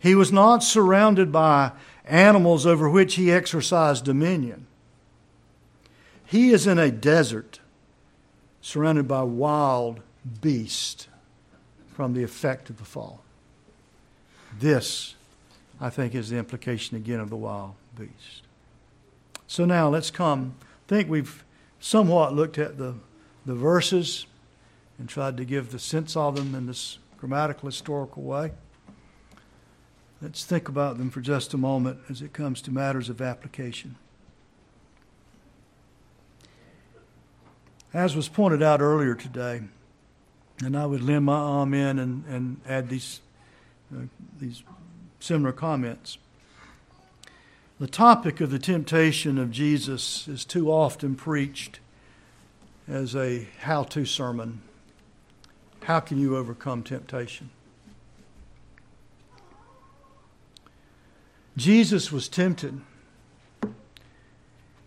He 0.00 0.16
was 0.16 0.32
not 0.32 0.64
surrounded 0.64 1.30
by 1.30 1.70
animals 2.04 2.66
over 2.66 2.90
which 2.90 3.14
he 3.14 3.30
exercised 3.30 4.04
dominion. 4.04 4.66
He 6.24 6.50
is 6.50 6.66
in 6.66 6.80
a 6.80 6.90
desert 6.90 7.60
surrounded 8.60 9.06
by 9.06 9.22
wild 9.22 10.00
beasts 10.40 11.06
from 12.00 12.14
the 12.14 12.22
effect 12.22 12.70
of 12.70 12.78
the 12.78 12.84
fall. 12.84 13.20
This, 14.58 15.16
I 15.78 15.90
think, 15.90 16.14
is 16.14 16.30
the 16.30 16.38
implication 16.38 16.96
again 16.96 17.20
of 17.20 17.28
the 17.28 17.36
wild 17.36 17.74
beast. 17.94 18.40
So 19.46 19.66
now 19.66 19.90
let's 19.90 20.10
come. 20.10 20.54
I 20.62 20.88
think 20.88 21.10
we've 21.10 21.44
somewhat 21.78 22.34
looked 22.34 22.56
at 22.56 22.78
the, 22.78 22.94
the 23.44 23.54
verses 23.54 24.24
and 24.98 25.10
tried 25.10 25.36
to 25.36 25.44
give 25.44 25.72
the 25.72 25.78
sense 25.78 26.16
of 26.16 26.36
them 26.36 26.54
in 26.54 26.64
this 26.64 26.96
grammatical 27.18 27.66
historical 27.68 28.22
way. 28.22 28.52
Let's 30.22 30.42
think 30.42 30.70
about 30.70 30.96
them 30.96 31.10
for 31.10 31.20
just 31.20 31.52
a 31.52 31.58
moment 31.58 31.98
as 32.08 32.22
it 32.22 32.32
comes 32.32 32.62
to 32.62 32.70
matters 32.70 33.10
of 33.10 33.20
application. 33.20 33.96
As 37.92 38.16
was 38.16 38.26
pointed 38.30 38.62
out 38.62 38.80
earlier 38.80 39.14
today, 39.14 39.64
and 40.64 40.76
I 40.76 40.86
would 40.86 41.02
lend 41.02 41.24
my 41.24 41.38
amen 41.38 41.98
and, 41.98 42.24
and 42.26 42.60
add 42.68 42.88
these, 42.88 43.20
uh, 43.94 44.02
these 44.38 44.62
similar 45.18 45.52
comments. 45.52 46.18
The 47.78 47.86
topic 47.86 48.40
of 48.40 48.50
the 48.50 48.58
temptation 48.58 49.38
of 49.38 49.50
Jesus 49.50 50.28
is 50.28 50.44
too 50.44 50.70
often 50.70 51.14
preached 51.14 51.80
as 52.86 53.14
a 53.14 53.48
how 53.60 53.84
to 53.84 54.04
sermon 54.04 54.60
how 55.84 56.00
can 56.00 56.18
you 56.18 56.36
overcome 56.36 56.82
temptation? 56.82 57.50
Jesus 61.56 62.12
was 62.12 62.28
tempted, 62.28 62.80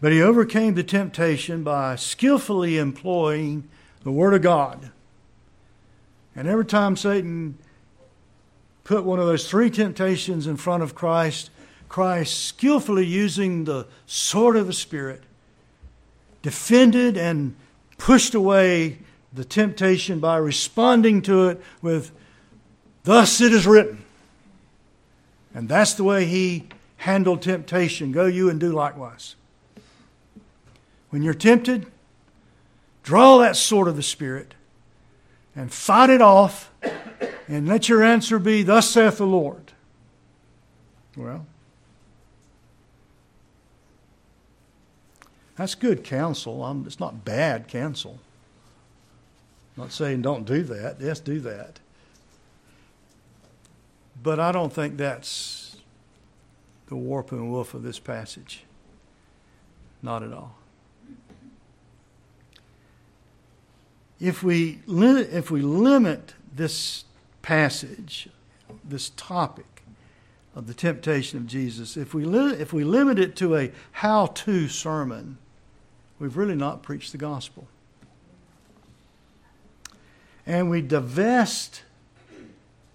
but 0.01 0.11
he 0.11 0.21
overcame 0.21 0.75
the 0.75 0.83
temptation 0.83 1.63
by 1.63 1.95
skillfully 1.95 2.77
employing 2.77 3.67
the 4.03 4.11
Word 4.11 4.33
of 4.33 4.41
God. 4.41 4.91
And 6.35 6.47
every 6.47 6.65
time 6.65 6.95
Satan 6.95 7.57
put 8.83 9.03
one 9.03 9.19
of 9.19 9.25
those 9.25 9.49
three 9.49 9.69
temptations 9.69 10.47
in 10.47 10.57
front 10.57 10.83
of 10.83 10.95
Christ, 10.95 11.49
Christ, 11.89 12.45
skillfully 12.45 13.05
using 13.05 13.65
the 13.65 13.87
sword 14.05 14.55
of 14.55 14.67
the 14.67 14.73
Spirit, 14.73 15.21
defended 16.41 17.17
and 17.17 17.55
pushed 17.97 18.33
away 18.33 18.97
the 19.31 19.45
temptation 19.45 20.19
by 20.19 20.37
responding 20.37 21.21
to 21.23 21.49
it 21.49 21.61
with, 21.81 22.11
Thus 23.03 23.41
it 23.41 23.51
is 23.51 23.67
written. 23.67 24.03
And 25.53 25.69
that's 25.69 25.93
the 25.93 26.03
way 26.03 26.25
he 26.25 26.67
handled 26.97 27.41
temptation. 27.41 28.11
Go 28.11 28.25
you 28.25 28.49
and 28.49 28.59
do 28.59 28.71
likewise. 28.71 29.35
When 31.09 31.21
you're 31.21 31.33
tempted, 31.33 31.85
draw 33.03 33.37
that 33.37 33.55
sword 33.55 33.87
of 33.87 33.95
the 33.95 34.03
Spirit 34.03 34.55
and 35.55 35.71
fight 35.71 36.09
it 36.09 36.21
off, 36.21 36.71
and 37.47 37.67
let 37.67 37.89
your 37.89 38.03
answer 38.03 38.39
be, 38.39 38.63
Thus 38.63 38.89
saith 38.89 39.17
the 39.17 39.27
Lord. 39.27 39.71
Well, 41.15 41.45
that's 45.55 45.75
good 45.75 46.03
counsel. 46.03 46.63
I'm, 46.63 46.85
it's 46.85 46.99
not 46.99 47.23
bad 47.23 47.67
counsel. 47.67 48.19
I'm 49.75 49.83
not 49.83 49.91
saying 49.91 50.21
don't 50.21 50.45
do 50.45 50.63
that. 50.63 50.97
Yes, 50.99 51.19
do 51.19 51.39
that. 51.41 51.79
But 54.21 54.39
I 54.39 54.51
don't 54.51 54.71
think 54.71 54.97
that's 54.97 55.77
the 56.87 56.95
warp 56.95 57.31
and 57.31 57.51
woof 57.51 57.73
of 57.73 57.83
this 57.83 57.99
passage. 57.99 58.63
Not 60.01 60.23
at 60.23 60.33
all. 60.33 60.55
If 64.23 64.41
we, 64.41 64.79
li- 64.85 65.19
if 65.19 65.51
we 65.51 65.61
limit 65.61 66.33
this 66.55 67.03
passage, 67.41 68.29
this 68.81 69.09
topic 69.17 69.83
of 70.55 70.65
the 70.65 70.73
temptation 70.73 71.39
of 71.39 71.45
Jesus, 71.45 71.97
if 71.97 72.13
we, 72.13 72.23
li- 72.23 72.55
if 72.55 72.71
we 72.71 72.85
limit 72.85 73.19
it 73.19 73.35
to 73.35 73.57
a 73.57 73.73
how 73.91 74.27
to 74.27 74.69
sermon, 74.69 75.39
we've 76.19 76.37
really 76.37 76.55
not 76.55 76.83
preached 76.83 77.11
the 77.11 77.17
gospel. 77.17 77.67
And 80.45 80.69
we 80.69 80.81
divest 80.81 81.83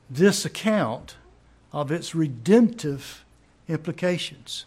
this 0.09 0.47
account 0.47 1.17
of 1.75 1.93
its 1.93 2.15
redemptive 2.15 3.27
implications. 3.69 4.65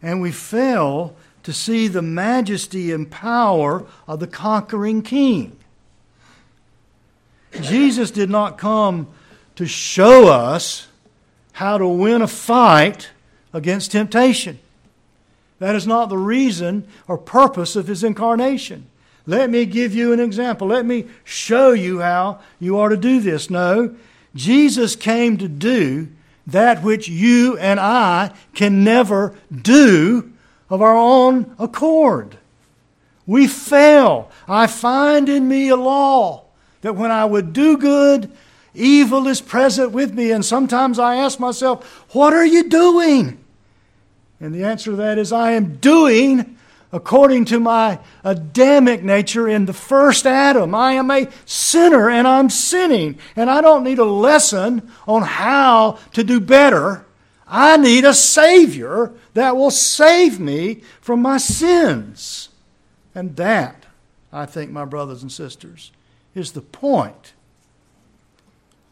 And 0.00 0.20
we 0.20 0.30
fail 0.30 1.16
to 1.42 1.52
see 1.52 1.88
the 1.88 2.02
majesty 2.02 2.92
and 2.92 3.10
power 3.10 3.86
of 4.06 4.20
the 4.20 4.26
conquering 4.26 5.02
king. 5.02 5.56
Jesus 7.60 8.10
did 8.10 8.30
not 8.30 8.58
come 8.58 9.08
to 9.56 9.66
show 9.66 10.28
us 10.28 10.86
how 11.52 11.78
to 11.78 11.86
win 11.86 12.22
a 12.22 12.28
fight 12.28 13.10
against 13.52 13.92
temptation. 13.92 14.58
That 15.58 15.76
is 15.76 15.86
not 15.86 16.08
the 16.08 16.18
reason 16.18 16.86
or 17.06 17.18
purpose 17.18 17.76
of 17.76 17.86
his 17.86 18.02
incarnation. 18.02 18.86
Let 19.26 19.50
me 19.50 19.66
give 19.66 19.94
you 19.94 20.12
an 20.12 20.20
example. 20.20 20.68
Let 20.68 20.86
me 20.86 21.06
show 21.24 21.72
you 21.72 22.00
how 22.00 22.40
you 22.58 22.78
are 22.78 22.88
to 22.88 22.96
do 22.96 23.20
this. 23.20 23.50
No, 23.50 23.94
Jesus 24.34 24.96
came 24.96 25.36
to 25.36 25.48
do 25.48 26.08
that 26.46 26.82
which 26.82 27.08
you 27.08 27.58
and 27.58 27.78
I 27.78 28.32
can 28.54 28.82
never 28.82 29.34
do 29.54 30.29
of 30.70 30.80
our 30.80 30.96
own 30.96 31.54
accord. 31.58 32.38
We 33.26 33.46
fail. 33.46 34.30
I 34.48 34.66
find 34.66 35.28
in 35.28 35.46
me 35.46 35.68
a 35.68 35.76
law 35.76 36.44
that 36.80 36.96
when 36.96 37.10
I 37.10 37.24
would 37.24 37.52
do 37.52 37.76
good, 37.76 38.30
evil 38.74 39.26
is 39.26 39.40
present 39.40 39.92
with 39.92 40.14
me. 40.14 40.30
And 40.30 40.44
sometimes 40.44 40.98
I 40.98 41.16
ask 41.16 41.38
myself, 41.38 41.84
What 42.14 42.32
are 42.32 42.46
you 42.46 42.68
doing? 42.68 43.38
And 44.40 44.54
the 44.54 44.64
answer 44.64 44.92
to 44.92 44.96
that 44.96 45.18
is, 45.18 45.32
I 45.32 45.52
am 45.52 45.76
doing 45.76 46.56
according 46.92 47.44
to 47.46 47.60
my 47.60 47.98
Adamic 48.24 49.02
nature 49.02 49.48
in 49.48 49.66
the 49.66 49.72
first 49.72 50.26
Adam. 50.26 50.74
I 50.74 50.92
am 50.92 51.10
a 51.10 51.28
sinner 51.44 52.10
and 52.10 52.26
I'm 52.26 52.50
sinning. 52.50 53.18
And 53.36 53.50
I 53.50 53.60
don't 53.60 53.84
need 53.84 53.98
a 53.98 54.04
lesson 54.04 54.90
on 55.06 55.22
how 55.22 55.98
to 56.14 56.24
do 56.24 56.40
better. 56.40 57.04
I 57.50 57.76
need 57.76 58.04
a 58.04 58.14
Savior 58.14 59.12
that 59.34 59.56
will 59.56 59.72
save 59.72 60.38
me 60.38 60.82
from 61.00 61.20
my 61.20 61.36
sins. 61.36 62.48
And 63.14 63.36
that, 63.36 63.86
I 64.32 64.46
think, 64.46 64.70
my 64.70 64.84
brothers 64.84 65.22
and 65.22 65.32
sisters, 65.32 65.90
is 66.34 66.52
the 66.52 66.60
point 66.60 67.32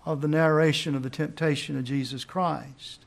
of 0.04 0.20
the 0.20 0.28
narration 0.28 0.96
of 0.96 1.04
the 1.04 1.11
temptation 1.11 1.78
of 1.78 1.84
Jesus 1.84 2.24
Christ. 2.24 3.04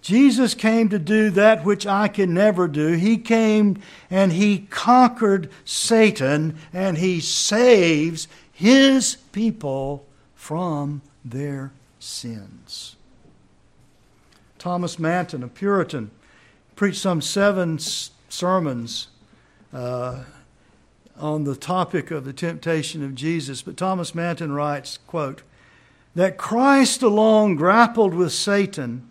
Jesus 0.00 0.54
came 0.54 0.88
to 0.88 0.98
do 0.98 1.30
that 1.30 1.64
which 1.64 1.86
I 1.86 2.08
can 2.08 2.32
never 2.32 2.66
do. 2.66 2.92
He 2.92 3.18
came 3.18 3.80
and 4.10 4.32
he 4.32 4.66
conquered 4.70 5.50
Satan 5.64 6.58
and 6.72 6.98
he 6.98 7.20
saves 7.20 8.26
his 8.52 9.16
people 9.32 10.06
from 10.34 11.02
their 11.24 11.72
sins. 11.98 12.96
Thomas 14.58 14.98
Manton, 14.98 15.42
a 15.42 15.48
Puritan, 15.48 16.10
preached 16.76 17.00
some 17.00 17.20
seven 17.20 17.78
sermons 18.28 19.08
uh, 19.72 20.24
on 21.16 21.44
the 21.44 21.56
topic 21.56 22.10
of 22.10 22.24
the 22.24 22.32
temptation 22.32 23.04
of 23.04 23.14
Jesus. 23.14 23.62
But 23.62 23.76
Thomas 23.76 24.14
Manton 24.14 24.52
writes, 24.52 24.98
quote, 25.06 25.42
that 26.14 26.36
Christ 26.36 27.02
alone 27.02 27.54
grappled 27.54 28.14
with 28.14 28.32
Satan, 28.32 29.08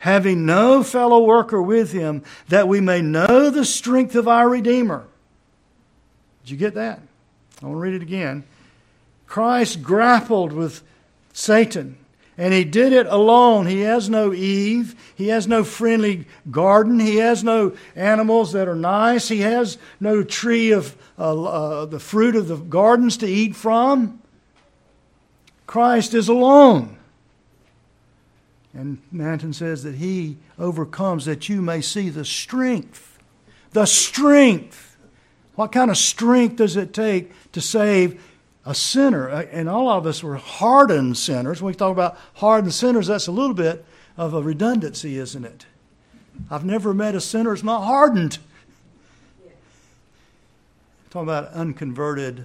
having 0.00 0.46
no 0.46 0.82
fellow 0.82 1.22
worker 1.22 1.62
with 1.62 1.92
him, 1.92 2.24
that 2.48 2.68
we 2.68 2.80
may 2.80 3.00
know 3.00 3.50
the 3.50 3.64
strength 3.64 4.14
of 4.14 4.26
our 4.26 4.48
Redeemer. 4.48 5.06
Did 6.44 6.50
you 6.50 6.56
get 6.56 6.74
that? 6.74 7.00
I 7.62 7.66
want 7.66 7.76
to 7.76 7.80
read 7.80 7.94
it 7.94 8.02
again. 8.02 8.44
Christ 9.26 9.82
grappled 9.82 10.52
with 10.52 10.82
Satan 11.32 11.98
and 12.38 12.54
he 12.54 12.62
did 12.62 12.92
it 12.92 13.06
alone. 13.06 13.66
He 13.66 13.80
has 13.80 14.08
no 14.08 14.32
Eve. 14.32 14.94
He 15.16 15.28
has 15.28 15.48
no 15.48 15.64
friendly 15.64 16.24
garden. 16.52 17.00
He 17.00 17.16
has 17.16 17.42
no 17.42 17.76
animals 17.96 18.52
that 18.52 18.68
are 18.68 18.76
nice. 18.76 19.26
He 19.26 19.40
has 19.40 19.76
no 19.98 20.22
tree 20.22 20.70
of 20.70 20.96
uh, 21.18 21.42
uh, 21.42 21.84
the 21.86 21.98
fruit 21.98 22.36
of 22.36 22.46
the 22.46 22.56
gardens 22.56 23.16
to 23.18 23.26
eat 23.26 23.56
from. 23.56 24.22
Christ 25.66 26.14
is 26.14 26.28
alone. 26.28 26.96
And 28.72 28.98
Manton 29.10 29.52
says 29.52 29.82
that 29.82 29.96
he 29.96 30.36
overcomes 30.60 31.24
that 31.24 31.48
you 31.48 31.60
may 31.60 31.80
see 31.80 32.08
the 32.08 32.24
strength. 32.24 33.18
The 33.72 33.84
strength. 33.84 34.96
What 35.56 35.72
kind 35.72 35.90
of 35.90 35.98
strength 35.98 36.54
does 36.56 36.76
it 36.76 36.94
take 36.94 37.32
to 37.50 37.60
save 37.60 38.22
a 38.68 38.74
sinner, 38.74 39.30
uh, 39.30 39.46
and 39.50 39.66
all 39.66 39.88
of 39.88 40.04
us 40.04 40.22
were 40.22 40.36
hardened 40.36 41.16
sinners. 41.16 41.62
When 41.62 41.72
we 41.72 41.74
talk 41.74 41.90
about 41.90 42.18
hardened 42.34 42.74
sinners, 42.74 43.06
that's 43.06 43.26
a 43.26 43.32
little 43.32 43.54
bit 43.54 43.82
of 44.18 44.34
a 44.34 44.42
redundancy, 44.42 45.16
isn't 45.16 45.42
it? 45.42 45.64
I've 46.50 46.66
never 46.66 46.92
met 46.92 47.14
a 47.14 47.20
sinner 47.20 47.50
who's 47.50 47.64
not 47.64 47.80
hardened. 47.80 48.36
Talking 51.08 51.30
about 51.30 51.50
unconverted, 51.52 52.44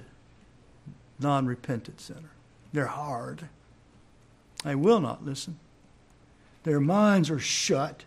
non 1.20 1.46
repentant 1.46 2.00
sinner. 2.00 2.32
They're 2.72 2.86
hard. 2.86 3.50
They 4.64 4.76
will 4.76 5.02
not 5.02 5.26
listen. 5.26 5.60
Their 6.64 6.80
minds 6.80 7.30
are 7.30 7.40
shut. 7.40 8.06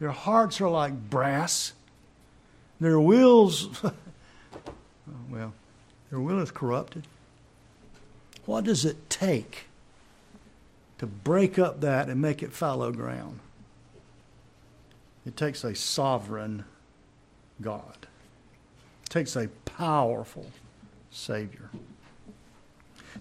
Their 0.00 0.12
hearts 0.12 0.62
are 0.62 0.70
like 0.70 1.10
brass. 1.10 1.74
Their 2.80 2.98
wills, 2.98 3.68
well, 5.30 5.52
their 6.08 6.20
will 6.20 6.40
is 6.40 6.50
corrupted. 6.50 7.06
What 8.46 8.64
does 8.64 8.84
it 8.84 9.08
take 9.08 9.64
to 10.98 11.06
break 11.06 11.58
up 11.58 11.80
that 11.80 12.08
and 12.08 12.20
make 12.20 12.42
it 12.42 12.52
fallow 12.52 12.92
ground? 12.92 13.40
It 15.26 15.36
takes 15.36 15.64
a 15.64 15.74
sovereign 15.74 16.64
God. 17.60 18.06
It 19.04 19.10
takes 19.10 19.36
a 19.36 19.48
powerful 19.64 20.46
Savior. 21.10 21.70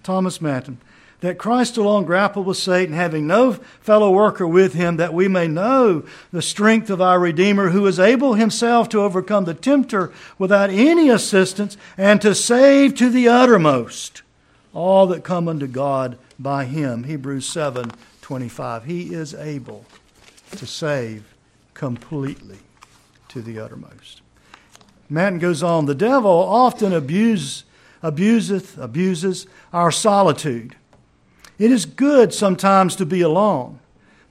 Thomas 0.01 0.41
Manton, 0.41 0.79
that 1.21 1.37
Christ 1.37 1.77
alone 1.77 2.03
grappled 2.03 2.45
with 2.45 2.57
Satan, 2.57 2.93
having 2.93 3.25
no 3.25 3.53
fellow 3.53 4.11
worker 4.11 4.45
with 4.45 4.73
him, 4.73 4.97
that 4.97 5.13
we 5.13 5.29
may 5.29 5.47
know 5.47 6.03
the 6.33 6.41
strength 6.41 6.89
of 6.89 6.99
our 6.99 7.17
Redeemer, 7.17 7.69
who 7.69 7.87
is 7.87 7.97
able 7.97 8.33
himself 8.33 8.89
to 8.89 8.99
overcome 8.99 9.45
the 9.45 9.53
tempter 9.53 10.11
without 10.37 10.69
any 10.69 11.09
assistance, 11.09 11.77
and 11.97 12.21
to 12.21 12.35
save 12.35 12.95
to 12.95 13.09
the 13.09 13.29
uttermost 13.29 14.21
all 14.73 15.07
that 15.07 15.23
come 15.23 15.47
unto 15.47 15.67
God 15.67 16.17
by 16.39 16.65
him. 16.65 17.03
Hebrews 17.03 17.45
7 17.45 17.91
25. 18.21 18.85
He 18.85 19.13
is 19.13 19.33
able 19.33 19.85
to 20.51 20.65
save 20.65 21.33
completely 21.73 22.59
to 23.29 23.41
the 23.41 23.59
uttermost. 23.59 24.21
Manton 25.09 25.39
goes 25.39 25.61
on, 25.61 25.85
the 25.85 25.93
devil 25.93 26.31
often 26.31 26.93
abuse, 26.93 27.65
abuseth, 28.01 28.77
abuses 28.77 29.45
our 29.71 29.91
solitude. 29.91 30.75
It 31.59 31.71
is 31.71 31.85
good 31.85 32.33
sometimes 32.33 32.95
to 32.95 33.05
be 33.05 33.21
alone, 33.21 33.79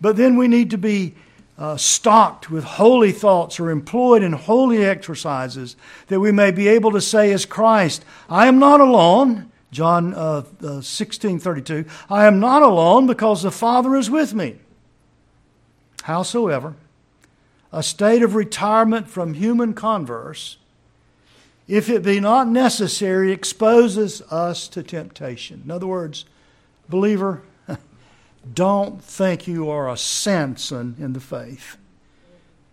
but 0.00 0.16
then 0.16 0.36
we 0.36 0.48
need 0.48 0.70
to 0.70 0.78
be 0.78 1.14
uh, 1.58 1.76
stocked 1.76 2.50
with 2.50 2.64
holy 2.64 3.12
thoughts 3.12 3.60
or 3.60 3.70
employed 3.70 4.22
in 4.22 4.32
holy 4.32 4.84
exercises 4.84 5.76
that 6.08 6.18
we 6.18 6.32
may 6.32 6.50
be 6.50 6.66
able 6.66 6.90
to 6.92 7.00
say 7.00 7.30
as 7.32 7.46
Christ, 7.46 8.04
I 8.28 8.46
am 8.46 8.58
not 8.58 8.80
alone. 8.80 9.51
John 9.72 10.12
uh, 10.14 10.44
uh, 10.62 10.80
16 10.82 11.40
32. 11.40 11.86
I 12.08 12.26
am 12.26 12.38
not 12.38 12.62
alone 12.62 13.06
because 13.06 13.42
the 13.42 13.50
Father 13.50 13.96
is 13.96 14.10
with 14.10 14.34
me. 14.34 14.58
Howsoever, 16.04 16.76
a 17.72 17.82
state 17.82 18.22
of 18.22 18.34
retirement 18.34 19.08
from 19.08 19.34
human 19.34 19.72
converse, 19.72 20.58
if 21.66 21.88
it 21.88 22.02
be 22.02 22.20
not 22.20 22.48
necessary, 22.48 23.32
exposes 23.32 24.20
us 24.22 24.68
to 24.68 24.82
temptation. 24.82 25.62
In 25.64 25.70
other 25.70 25.86
words, 25.86 26.26
believer, 26.88 27.42
don't 28.54 29.02
think 29.02 29.46
you 29.46 29.70
are 29.70 29.88
a 29.88 29.96
Samson 29.96 30.96
in 30.98 31.14
the 31.14 31.20
faith. 31.20 31.78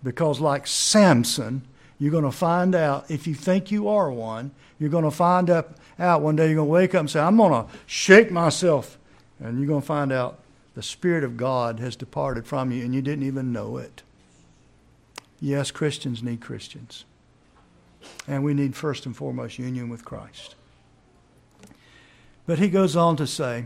Because, 0.04 0.40
like 0.40 0.66
Samson, 0.66 1.62
you're 1.98 2.12
going 2.12 2.24
to 2.24 2.32
find 2.32 2.74
out, 2.74 3.10
if 3.10 3.28
you 3.28 3.36
think 3.36 3.72
you 3.72 3.88
are 3.88 4.12
one, 4.12 4.52
you're 4.80 4.90
going 4.90 5.04
to 5.04 5.12
find 5.12 5.50
out 5.50 5.76
out 6.00 6.22
one 6.22 6.36
day, 6.36 6.48
you're 6.48 6.56
going 6.56 6.68
to 6.68 6.72
wake 6.72 6.96
up 6.96 7.02
and 7.02 7.10
say, 7.10 7.20
I'm 7.20 7.38
going 7.38 7.52
to 7.52 7.70
shake 7.86 8.32
myself. 8.32 8.98
And 9.40 9.60
you're 9.60 9.68
going 9.68 9.82
to 9.82 9.88
find 9.88 10.12
out 10.12 10.40
the 10.76 10.82
Spirit 10.82 11.24
of 11.24 11.38
God 11.38 11.80
has 11.80 11.96
departed 11.96 12.48
from 12.48 12.72
you 12.72 12.84
and 12.84 12.96
you 12.96 13.02
didn't 13.02 13.26
even 13.26 13.52
know 13.52 13.78
it. 13.78 14.02
Yes, 15.42 15.72
Christians 15.72 16.24
need 16.24 16.42
Christians. 16.42 17.06
And 18.28 18.44
we 18.44 18.54
need 18.54 18.76
first 18.76 19.06
and 19.06 19.16
foremost 19.16 19.60
union 19.60 19.90
with 19.90 20.06
Christ. 20.06 20.56
But 22.46 22.60
he 22.60 22.70
goes 22.70 22.96
on 22.96 23.18
to 23.18 23.28
say, 23.28 23.66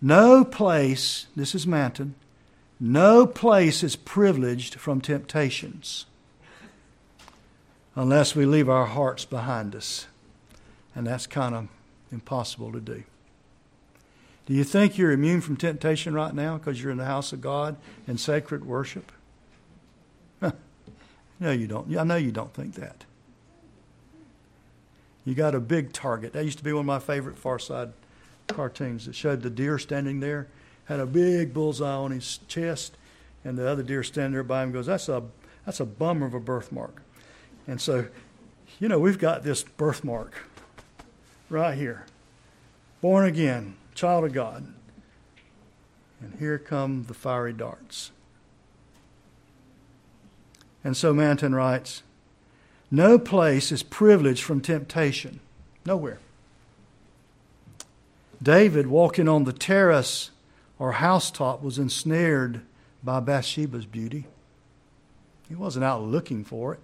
no 0.00 0.44
place, 0.44 1.26
this 1.36 1.54
is 1.54 1.66
Manton, 1.66 2.14
no 2.78 3.26
place 3.26 3.82
is 3.82 3.96
privileged 3.96 4.76
from 4.76 5.02
temptations 5.02 6.06
unless 7.94 8.34
we 8.34 8.46
leave 8.46 8.68
our 8.68 8.86
hearts 8.86 9.24
behind 9.24 9.74
us. 9.74 10.06
And 10.94 11.06
that's 11.06 11.26
kind 11.26 11.54
of 11.54 11.68
impossible 12.12 12.72
to 12.72 12.80
do. 12.80 13.04
Do 14.46 14.54
you 14.54 14.64
think 14.64 14.98
you're 14.98 15.12
immune 15.12 15.40
from 15.40 15.56
temptation 15.56 16.14
right 16.14 16.34
now 16.34 16.58
because 16.58 16.82
you're 16.82 16.90
in 16.90 16.98
the 16.98 17.04
house 17.04 17.32
of 17.32 17.40
God 17.40 17.76
and 18.06 18.18
sacred 18.18 18.64
worship? 18.64 19.12
no, 20.42 21.52
you 21.52 21.66
don't. 21.66 21.96
I 21.96 22.02
know 22.02 22.16
you 22.16 22.32
don't 22.32 22.52
think 22.52 22.74
that. 22.74 23.04
You 25.24 25.34
got 25.34 25.54
a 25.54 25.60
big 25.60 25.92
target. 25.92 26.32
That 26.32 26.44
used 26.44 26.58
to 26.58 26.64
be 26.64 26.72
one 26.72 26.80
of 26.80 26.86
my 26.86 26.98
favorite 26.98 27.38
Far 27.38 27.58
Side 27.58 27.92
cartoons 28.48 29.06
that 29.06 29.14
showed 29.14 29.42
the 29.42 29.50
deer 29.50 29.78
standing 29.78 30.20
there, 30.20 30.48
had 30.86 30.98
a 30.98 31.06
big 31.06 31.54
bullseye 31.54 31.88
on 31.88 32.10
his 32.10 32.40
chest, 32.48 32.96
and 33.44 33.56
the 33.56 33.68
other 33.68 33.82
deer 33.82 34.02
standing 34.02 34.32
there 34.32 34.42
by 34.42 34.62
him 34.62 34.72
goes, 34.72 34.86
That's 34.86 35.08
a 35.08 35.22
that's 35.64 35.78
a 35.78 35.86
bummer 35.86 36.26
of 36.26 36.34
a 36.34 36.40
birthmark. 36.40 37.02
And 37.70 37.80
so, 37.80 38.06
you 38.80 38.88
know, 38.88 38.98
we've 38.98 39.16
got 39.16 39.44
this 39.44 39.62
birthmark 39.62 40.34
right 41.48 41.78
here. 41.78 42.04
Born 43.00 43.24
again, 43.24 43.76
child 43.94 44.24
of 44.24 44.32
God. 44.32 44.66
And 46.20 46.34
here 46.40 46.58
come 46.58 47.04
the 47.04 47.14
fiery 47.14 47.52
darts. 47.52 48.10
And 50.82 50.96
so 50.96 51.14
Manton 51.14 51.54
writes 51.54 52.02
No 52.90 53.20
place 53.20 53.70
is 53.70 53.84
privileged 53.84 54.42
from 54.42 54.60
temptation. 54.60 55.38
Nowhere. 55.86 56.18
David, 58.42 58.88
walking 58.88 59.28
on 59.28 59.44
the 59.44 59.52
terrace 59.52 60.32
or 60.76 60.94
housetop, 60.94 61.62
was 61.62 61.78
ensnared 61.78 62.62
by 63.04 63.20
Bathsheba's 63.20 63.86
beauty. 63.86 64.24
He 65.48 65.54
wasn't 65.54 65.84
out 65.84 66.02
looking 66.02 66.42
for 66.42 66.74
it, 66.74 66.80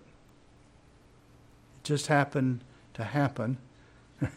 just 1.87 2.09
happened 2.09 2.63
to 2.95 3.05
happen 3.05 3.59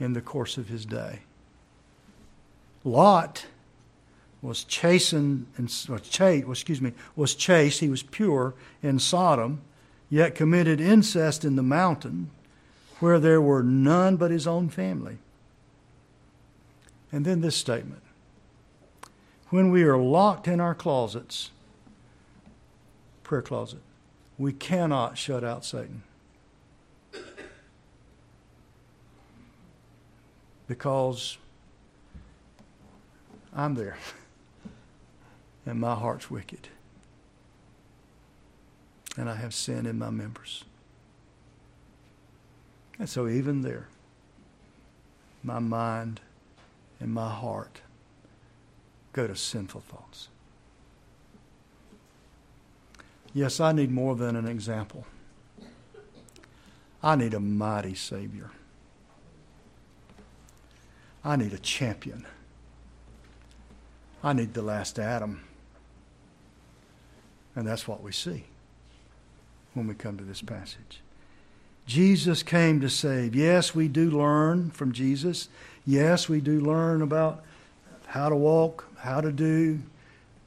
in 0.00 0.12
the 0.12 0.20
course 0.20 0.58
of 0.58 0.68
his 0.68 0.84
day. 0.84 1.20
Lot 2.84 3.46
was 4.40 4.64
chastened 4.64 5.46
and 5.56 5.68
chaste, 6.02 6.48
excuse 6.48 6.80
me, 6.80 6.92
was 7.16 7.34
chaste, 7.34 7.80
he 7.80 7.88
was 7.88 8.02
pure 8.02 8.54
in 8.82 8.98
Sodom, 8.98 9.60
yet 10.08 10.34
committed 10.34 10.80
incest 10.80 11.44
in 11.44 11.56
the 11.56 11.62
mountain 11.62 12.30
where 13.00 13.18
there 13.18 13.40
were 13.40 13.62
none 13.62 14.16
but 14.16 14.30
his 14.30 14.46
own 14.46 14.68
family. 14.68 15.18
And 17.10 17.24
then 17.24 17.40
this 17.40 17.56
statement 17.56 18.02
when 19.50 19.70
we 19.70 19.82
are 19.82 19.96
locked 19.96 20.46
in 20.46 20.60
our 20.60 20.74
closets, 20.74 21.50
prayer 23.22 23.40
closet, 23.40 23.80
we 24.36 24.52
cannot 24.52 25.16
shut 25.16 25.42
out 25.42 25.64
Satan. 25.64 26.02
Because 30.68 31.38
I'm 33.54 33.74
there 33.74 33.96
and 35.66 35.80
my 35.80 35.94
heart's 35.94 36.30
wicked. 36.30 36.68
And 39.16 39.28
I 39.28 39.34
have 39.34 39.52
sin 39.52 39.86
in 39.86 39.98
my 39.98 40.10
members. 40.10 40.64
And 42.98 43.08
so, 43.08 43.26
even 43.26 43.62
there, 43.62 43.88
my 45.42 45.58
mind 45.58 46.20
and 47.00 47.12
my 47.12 47.30
heart 47.30 47.80
go 49.12 49.26
to 49.26 49.36
sinful 49.36 49.80
thoughts. 49.80 50.28
Yes, 53.34 53.60
I 53.60 53.72
need 53.72 53.90
more 53.90 54.16
than 54.16 54.36
an 54.36 54.48
example. 54.48 55.06
I 57.02 57.14
need 57.14 57.34
a 57.34 57.40
mighty 57.40 57.94
Savior. 57.94 58.50
I 61.24 61.36
need 61.36 61.52
a 61.52 61.58
champion. 61.58 62.26
I 64.22 64.32
need 64.32 64.54
the 64.54 64.62
last 64.62 64.98
Adam. 64.98 65.42
And 67.54 67.66
that's 67.66 67.88
what 67.88 68.02
we 68.02 68.12
see 68.12 68.44
when 69.74 69.86
we 69.86 69.94
come 69.94 70.16
to 70.16 70.24
this 70.24 70.42
passage. 70.42 71.00
Jesus 71.86 72.42
came 72.42 72.80
to 72.80 72.90
save. 72.90 73.34
Yes, 73.34 73.74
we 73.74 73.88
do 73.88 74.10
learn 74.10 74.70
from 74.70 74.92
Jesus. 74.92 75.48
Yes, 75.86 76.28
we 76.28 76.40
do 76.40 76.60
learn 76.60 77.00
about 77.00 77.44
how 78.06 78.28
to 78.28 78.36
walk, 78.36 78.86
how 78.98 79.20
to 79.20 79.32
do, 79.32 79.80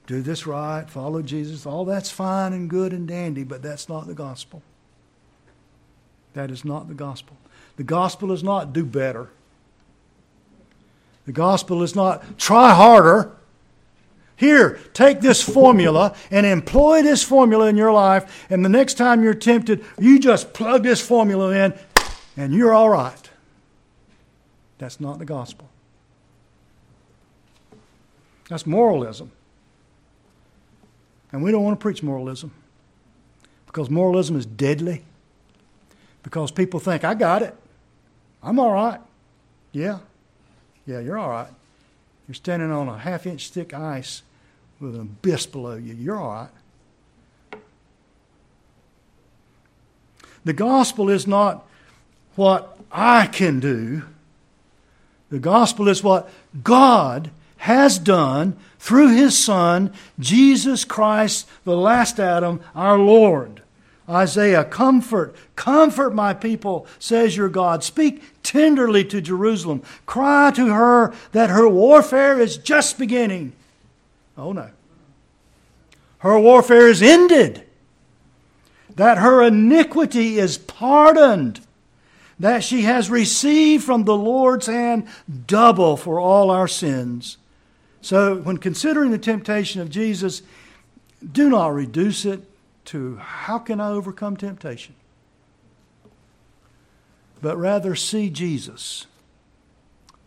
do 0.07 0.21
this 0.21 0.45
right, 0.45 0.89
follow 0.89 1.21
Jesus. 1.21 1.65
All 1.65 1.85
that's 1.85 2.11
fine 2.11 2.53
and 2.53 2.69
good 2.69 2.93
and 2.93 3.07
dandy, 3.07 3.43
but 3.43 3.61
that's 3.61 3.89
not 3.89 4.07
the 4.07 4.13
gospel. 4.13 4.61
That 6.33 6.51
is 6.51 6.63
not 6.63 6.87
the 6.87 6.93
gospel. 6.93 7.37
The 7.77 7.83
gospel 7.83 8.31
is 8.31 8.43
not 8.43 8.73
do 8.73 8.85
better. 8.85 9.29
The 11.25 11.31
gospel 11.31 11.83
is 11.83 11.95
not 11.95 12.37
try 12.37 12.73
harder. 12.73 13.35
Here, 14.35 14.79
take 14.93 15.21
this 15.21 15.41
formula 15.41 16.15
and 16.31 16.45
employ 16.47 17.03
this 17.03 17.21
formula 17.21 17.67
in 17.67 17.77
your 17.77 17.91
life, 17.93 18.47
and 18.49 18.65
the 18.65 18.69
next 18.69 18.95
time 18.95 19.23
you're 19.23 19.35
tempted, 19.35 19.85
you 19.99 20.17
just 20.17 20.53
plug 20.53 20.81
this 20.81 20.99
formula 20.99 21.51
in 21.51 21.73
and 22.35 22.53
you're 22.53 22.73
all 22.73 22.89
right. 22.89 23.29
That's 24.79 24.99
not 24.99 25.19
the 25.19 25.25
gospel. 25.25 25.69
That's 28.49 28.65
moralism. 28.65 29.31
And 31.31 31.43
we 31.43 31.51
don't 31.51 31.63
want 31.63 31.79
to 31.79 31.81
preach 31.81 32.01
moralism 32.01 32.51
because 33.67 33.89
moralism 33.89 34.35
is 34.35 34.45
deadly. 34.45 35.03
Because 36.23 36.51
people 36.51 36.79
think, 36.79 37.03
I 37.03 37.13
got 37.13 37.41
it. 37.41 37.55
I'm 38.43 38.59
all 38.59 38.73
right. 38.73 38.99
Yeah. 39.71 39.99
Yeah, 40.85 40.99
you're 40.99 41.17
all 41.17 41.29
right. 41.29 41.49
You're 42.27 42.35
standing 42.35 42.71
on 42.71 42.87
a 42.87 42.97
half 42.97 43.25
inch 43.25 43.49
thick 43.49 43.73
ice 43.73 44.23
with 44.79 44.95
an 44.95 45.01
abyss 45.01 45.45
below 45.45 45.75
you. 45.75 45.93
You're 45.93 46.17
all 46.17 46.49
right. 47.51 47.61
The 50.43 50.53
gospel 50.53 51.09
is 51.09 51.27
not 51.27 51.67
what 52.35 52.77
I 52.91 53.27
can 53.27 53.59
do. 53.59 54.03
The 55.29 55.39
gospel 55.39 55.87
is 55.87 56.03
what 56.03 56.29
God 56.63 57.31
has 57.57 57.99
done 57.99 58.57
through 58.79 59.15
his 59.15 59.37
Son, 59.37 59.93
Jesus 60.19 60.83
Christ, 60.83 61.47
the 61.63 61.77
last 61.77 62.19
Adam, 62.19 62.59
our 62.73 62.97
Lord. 62.97 63.60
Isaiah, 64.11 64.65
comfort, 64.65 65.35
comfort 65.55 66.13
my 66.13 66.33
people, 66.33 66.85
says 66.99 67.37
your 67.37 67.49
God. 67.49 67.83
Speak 67.83 68.21
tenderly 68.43 69.05
to 69.05 69.21
Jerusalem. 69.21 69.81
Cry 70.05 70.51
to 70.51 70.67
her 70.67 71.13
that 71.31 71.49
her 71.49 71.67
warfare 71.67 72.39
is 72.39 72.57
just 72.57 72.99
beginning. 72.99 73.53
Oh 74.37 74.51
no. 74.51 74.69
Her 76.19 76.37
warfare 76.37 76.87
is 76.87 77.01
ended. 77.01 77.63
That 78.95 79.17
her 79.17 79.41
iniquity 79.41 80.37
is 80.37 80.57
pardoned 80.57 81.61
that 82.41 82.63
she 82.63 82.81
has 82.81 83.09
received 83.09 83.83
from 83.83 84.03
the 84.03 84.17
Lord's 84.17 84.65
hand 84.65 85.07
double 85.45 85.95
for 85.95 86.19
all 86.19 86.49
our 86.49 86.67
sins. 86.67 87.37
So, 88.01 88.37
when 88.37 88.57
considering 88.57 89.11
the 89.11 89.19
temptation 89.19 89.79
of 89.79 89.91
Jesus, 89.91 90.41
do 91.31 91.49
not 91.49 91.73
reduce 91.73 92.25
it 92.25 92.41
to 92.85 93.17
how 93.17 93.59
can 93.59 93.79
I 93.79 93.89
overcome 93.89 94.37
temptation? 94.37 94.95
But 97.41 97.57
rather 97.57 97.95
see 97.95 98.29
Jesus, 98.29 99.07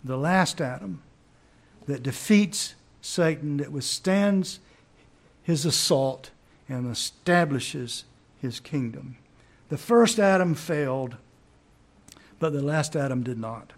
the 0.02 0.16
last 0.16 0.60
Adam 0.60 1.02
that 1.86 2.02
defeats 2.02 2.74
Satan, 3.00 3.58
that 3.58 3.70
withstands 3.70 4.60
his 5.42 5.64
assault 5.64 6.30
and 6.68 6.90
establishes 6.90 8.04
his 8.40 8.58
kingdom. 8.60 9.16
The 9.68 9.78
first 9.78 10.18
Adam 10.18 10.54
failed 10.54 11.16
but 12.44 12.52
the 12.52 12.62
last 12.62 12.94
Adam 12.94 13.22
did 13.22 13.38
not. 13.38 13.72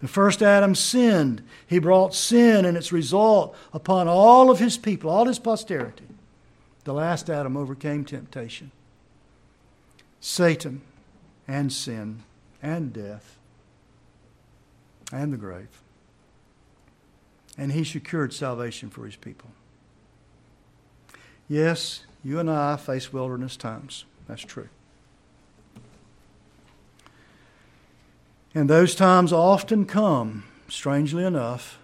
The 0.00 0.08
first 0.08 0.42
Adam 0.42 0.74
sinned. 0.74 1.42
He 1.66 1.78
brought 1.78 2.12
sin 2.12 2.64
and 2.64 2.76
its 2.76 2.90
result 2.90 3.56
upon 3.72 4.08
all 4.08 4.50
of 4.50 4.58
his 4.58 4.76
people, 4.76 5.10
all 5.10 5.26
his 5.26 5.38
posterity. 5.38 6.04
The 6.84 6.94
last 6.94 7.30
Adam 7.30 7.56
overcame 7.56 8.04
temptation, 8.04 8.70
Satan, 10.20 10.82
and 11.48 11.72
sin, 11.72 12.22
and 12.62 12.92
death, 12.92 13.36
and 15.12 15.32
the 15.32 15.38
grave. 15.38 15.80
And 17.56 17.72
he 17.72 17.84
secured 17.84 18.32
salvation 18.32 18.90
for 18.90 19.06
his 19.06 19.16
people. 19.16 19.50
Yes, 21.48 22.04
You 22.24 22.38
and 22.38 22.50
I 22.50 22.76
face 22.76 23.12
wilderness 23.12 23.56
times. 23.56 24.06
That's 24.26 24.42
true. 24.42 24.70
And 28.54 28.70
those 28.70 28.94
times 28.94 29.32
often 29.32 29.84
come, 29.84 30.44
strangely 30.68 31.24
enough, 31.24 31.78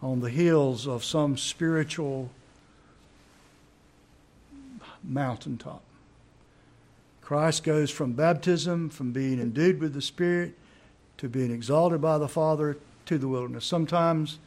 on 0.00 0.20
the 0.20 0.30
heels 0.30 0.86
of 0.86 1.02
some 1.02 1.36
spiritual 1.36 2.30
mountaintop. 5.02 5.82
Christ 7.20 7.64
goes 7.64 7.90
from 7.90 8.12
baptism, 8.12 8.90
from 8.90 9.12
being 9.12 9.40
endued 9.40 9.80
with 9.80 9.94
the 9.94 10.02
Spirit, 10.02 10.58
to 11.18 11.28
being 11.28 11.50
exalted 11.50 12.00
by 12.00 12.18
the 12.18 12.28
Father, 12.28 12.76
to 13.06 13.18
the 13.18 13.28
wilderness. 13.28 13.64
Sometimes 13.64 14.38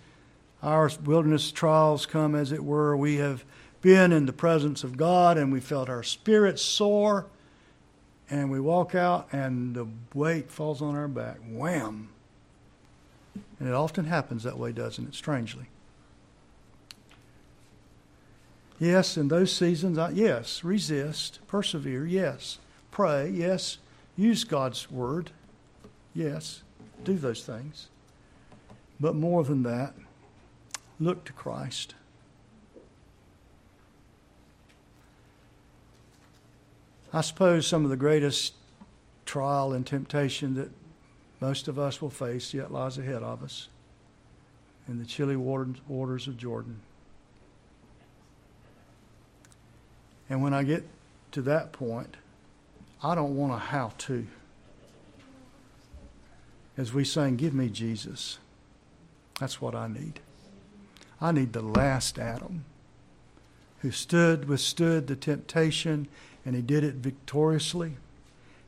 our 0.62 0.90
wilderness 1.04 1.52
trials 1.52 2.06
come, 2.06 2.36
as 2.36 2.52
it 2.52 2.64
were, 2.64 2.96
we 2.96 3.18
have 3.18 3.44
been 3.82 4.12
in 4.12 4.26
the 4.26 4.34
presence 4.34 4.84
of 4.84 4.98
God 4.98 5.38
and 5.38 5.52
we 5.52 5.60
felt 5.60 5.90
our 5.90 6.04
spirits 6.04 6.62
soar, 6.62 7.28
and 8.30 8.50
we 8.50 8.60
walk 8.60 8.96
out 8.96 9.28
and 9.32 9.76
the 9.76 9.88
weight 10.14 10.50
falls 10.50 10.82
on 10.82 10.96
our 10.96 11.08
back. 11.08 11.38
Wham! 11.48 12.10
And 13.60 13.70
it 13.70 13.74
often 13.74 14.06
happens 14.06 14.44
that 14.44 14.58
way, 14.58 14.72
doesn't 14.72 15.08
it? 15.08 15.16
Strangely. 15.16 15.68
Yes, 18.80 19.16
in 19.16 19.30
those 19.30 19.54
seasons, 19.54 19.98
yes, 20.14 20.64
resist, 20.64 21.40
persevere, 21.48 22.06
yes, 22.06 22.60
pray, 22.92 23.30
yes, 23.30 23.78
use 24.18 24.44
God's 24.44 24.92
word, 24.92 25.32
yes, 26.14 26.62
do 27.04 27.16
those 27.16 27.46
things. 27.46 27.88
But 29.00 29.16
more 29.16 29.44
than 29.44 29.64
that, 29.64 29.94
look 31.00 31.24
to 31.26 31.34
Christ. 31.34 31.96
I 37.14 37.22
suppose 37.22 37.66
some 37.66 37.86
of 37.86 37.90
the 37.90 37.96
greatest 37.96 38.56
trial 39.26 39.72
and 39.72 39.88
temptation 39.88 40.56
that 40.56 40.70
most 41.40 41.70
of 41.70 41.80
us 41.80 42.02
will 42.02 42.10
face 42.10 42.54
yet 42.54 42.74
lies 42.74 42.98
ahead 42.98 43.24
of 43.24 43.42
us 43.42 43.70
in 44.88 45.00
the 45.00 45.06
chilly 45.06 45.38
waters 45.38 46.28
of 46.28 46.38
Jordan. 46.38 46.82
And 50.30 50.42
when 50.42 50.54
I 50.54 50.64
get 50.64 50.84
to 51.32 51.42
that 51.44 51.72
point, 51.72 52.18
I 53.04 53.16
don't 53.16 53.36
want 53.36 53.54
a 53.54 53.58
how 53.58 53.94
to. 54.00 54.26
As 56.78 56.94
we 56.94 57.04
sang, 57.04 57.36
Give 57.36 57.54
me 57.54 57.70
Jesus. 57.70 58.40
That's 59.40 59.62
what 59.62 59.76
I 59.76 59.88
need. 59.88 60.20
I 61.22 61.32
need 61.32 61.54
the 61.54 61.62
last 61.62 62.18
Adam 62.18 62.66
who 63.80 63.92
stood, 63.92 64.48
withstood 64.48 65.08
the 65.08 65.16
temptation, 65.16 66.08
and 66.46 66.56
he 66.56 66.62
did 66.62 66.84
it 66.84 66.96
victoriously. 66.96 67.94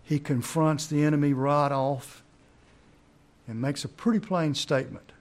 He 0.04 0.20
confronts 0.20 0.86
the 0.86 1.04
enemy 1.04 1.34
right 1.34 1.72
off 1.72 2.24
and 3.48 3.60
makes 3.62 3.84
a 3.84 3.90
pretty 3.90 4.20
plain 4.20 4.54
statement 4.54 5.12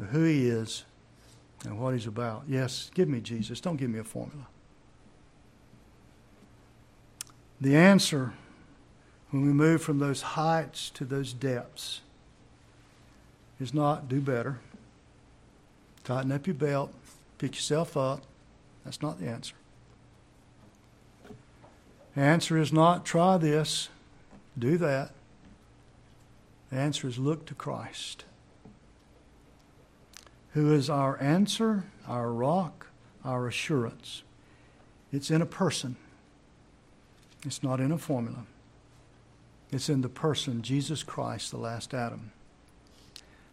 of 0.00 0.08
who 0.08 0.24
he 0.24 0.48
is 0.48 0.84
and 1.64 1.78
what 1.78 1.94
he's 1.94 2.06
about. 2.06 2.42
Yes, 2.48 2.90
give 2.94 3.08
me 3.08 3.20
Jesus. 3.20 3.60
Don't 3.60 3.76
give 3.76 3.90
me 3.90 4.00
a 4.00 4.04
formula. 4.04 4.46
The 7.62 7.76
answer 7.76 8.32
when 9.30 9.46
we 9.46 9.52
move 9.52 9.82
from 9.82 10.00
those 10.00 10.20
heights 10.20 10.90
to 10.90 11.04
those 11.04 11.32
depths 11.32 12.00
is 13.60 13.72
not 13.72 14.08
do 14.08 14.20
better, 14.20 14.58
tighten 16.02 16.32
up 16.32 16.48
your 16.48 16.54
belt, 16.54 16.92
pick 17.38 17.54
yourself 17.54 17.96
up. 17.96 18.22
That's 18.84 19.00
not 19.00 19.20
the 19.20 19.28
answer. 19.28 19.54
The 22.16 22.20
answer 22.20 22.58
is 22.58 22.72
not 22.72 23.06
try 23.06 23.36
this, 23.36 23.90
do 24.58 24.76
that. 24.78 25.12
The 26.72 26.78
answer 26.78 27.06
is 27.06 27.16
look 27.16 27.46
to 27.46 27.54
Christ, 27.54 28.24
who 30.54 30.74
is 30.74 30.90
our 30.90 31.16
answer, 31.22 31.84
our 32.08 32.32
rock, 32.32 32.88
our 33.24 33.46
assurance. 33.46 34.24
It's 35.12 35.30
in 35.30 35.40
a 35.40 35.46
person. 35.46 35.94
It's 37.44 37.62
not 37.62 37.80
in 37.80 37.92
a 37.92 37.98
formula. 37.98 38.44
It's 39.70 39.88
in 39.88 40.02
the 40.02 40.08
person, 40.08 40.62
Jesus 40.62 41.02
Christ, 41.02 41.50
the 41.50 41.56
last 41.56 41.94
Adam. 41.94 42.32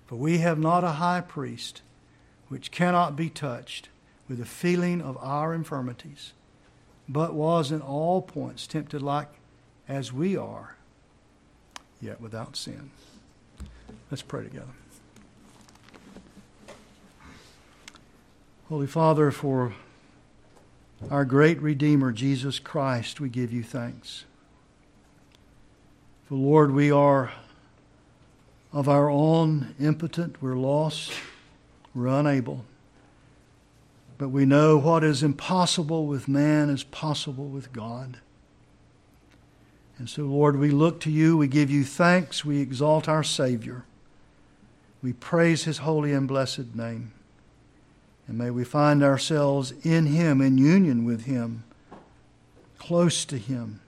For 0.06 0.16
we 0.16 0.40
have 0.40 0.60
not 0.60 0.84
a 0.84 0.94
high 0.94 1.22
priest 1.22 1.82
which 2.50 2.72
cannot 2.72 3.16
be 3.16 3.30
touched 3.30 3.90
with 4.28 4.40
the 4.40 4.46
feeling 4.46 5.02
of 5.02 5.18
our 5.22 5.54
infirmities, 5.54 6.34
but 7.08 7.34
was 7.34 7.72
in 7.72 7.82
all 7.82 8.22
points 8.22 8.68
tempted 8.68 9.02
like 9.02 9.30
as 9.88 10.14
we 10.14 10.36
are, 10.36 10.76
yet 12.02 12.22
without 12.22 12.56
sin. 12.56 12.92
Let's 14.12 14.22
pray 14.22 14.44
together. 14.44 14.66
Holy 18.68 18.88
Father, 18.88 19.32
for 19.32 19.74
our 21.10 21.26
great 21.26 21.62
Redeemer, 21.62 22.12
Jesus 22.12 22.60
Christ, 22.60 23.20
we 23.20 23.30
give 23.30 23.52
you 23.52 23.64
thanks. 23.64 24.26
For 26.28 26.36
Lord, 26.36 26.72
we 26.72 26.91
are 26.91 27.32
of 28.72 28.88
our 28.88 29.10
own 29.10 29.74
impotent, 29.80 30.41
we're 30.41 30.56
lost, 30.56 31.12
we're 31.95 32.08
unable. 32.08 32.66
But 34.18 34.30
we 34.30 34.45
know 34.45 34.78
what 34.78 35.04
is 35.04 35.24
impossible 35.24 36.06
with 36.06 36.28
man 36.28 36.70
is 36.70 36.84
possible 36.84 37.47
with 37.47 37.72
God. 37.72 38.20
And 39.97 40.10
so, 40.10 40.24
Lord, 40.24 40.58
we 40.58 40.70
look 40.70 41.00
to 41.02 41.12
you, 41.12 41.36
we 41.38 41.47
give 41.47 41.72
you 41.72 41.84
thanks, 41.84 42.45
we 42.45 42.62
exalt 42.62 43.10
our 43.10 43.24
Savior. 43.24 43.86
We 45.02 45.14
praise 45.14 45.64
his 45.64 45.80
holy 45.80 46.14
and 46.14 46.28
blessed 46.28 46.76
name. 46.76 47.14
And 48.30 48.38
may 48.38 48.52
we 48.52 48.64
find 48.64 49.02
ourselves 49.02 49.74
in 49.82 50.06
Him, 50.06 50.40
in 50.40 50.60
union 50.60 51.04
with 51.04 51.26
Him, 51.26 51.64
close 52.78 53.26
to 53.26 53.40
Him. 53.40 53.80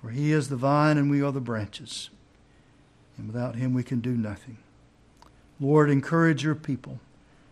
For 0.00 0.10
He 0.10 0.30
is 0.30 0.48
the 0.48 0.56
vine 0.56 0.96
and 0.96 1.10
we 1.10 1.20
are 1.20 1.32
the 1.32 1.40
branches. 1.40 2.10
And 3.18 3.26
without 3.26 3.56
Him 3.56 3.74
we 3.74 3.82
can 3.82 3.98
do 3.98 4.12
nothing. 4.12 4.58
Lord, 5.58 5.90
encourage 5.90 6.44
your 6.44 6.54
people. 6.54 7.00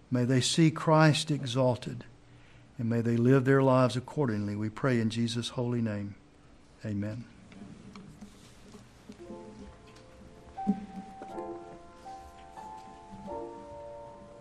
May 0.09 0.25
they 0.25 0.41
see 0.41 0.71
Christ 0.71 1.33
exalted, 1.33 2.05
and 2.79 2.89
may 2.89 3.01
they 3.01 3.17
live 3.17 3.45
their 3.45 3.63
lives 3.63 3.97
accordingly. 3.97 4.55
We 4.55 4.71
pray 4.71 5.01
in 5.01 5.11
Jesus' 5.11 5.51
holy 5.51 5.83
name. 5.83 6.15
Amen. 6.87 7.25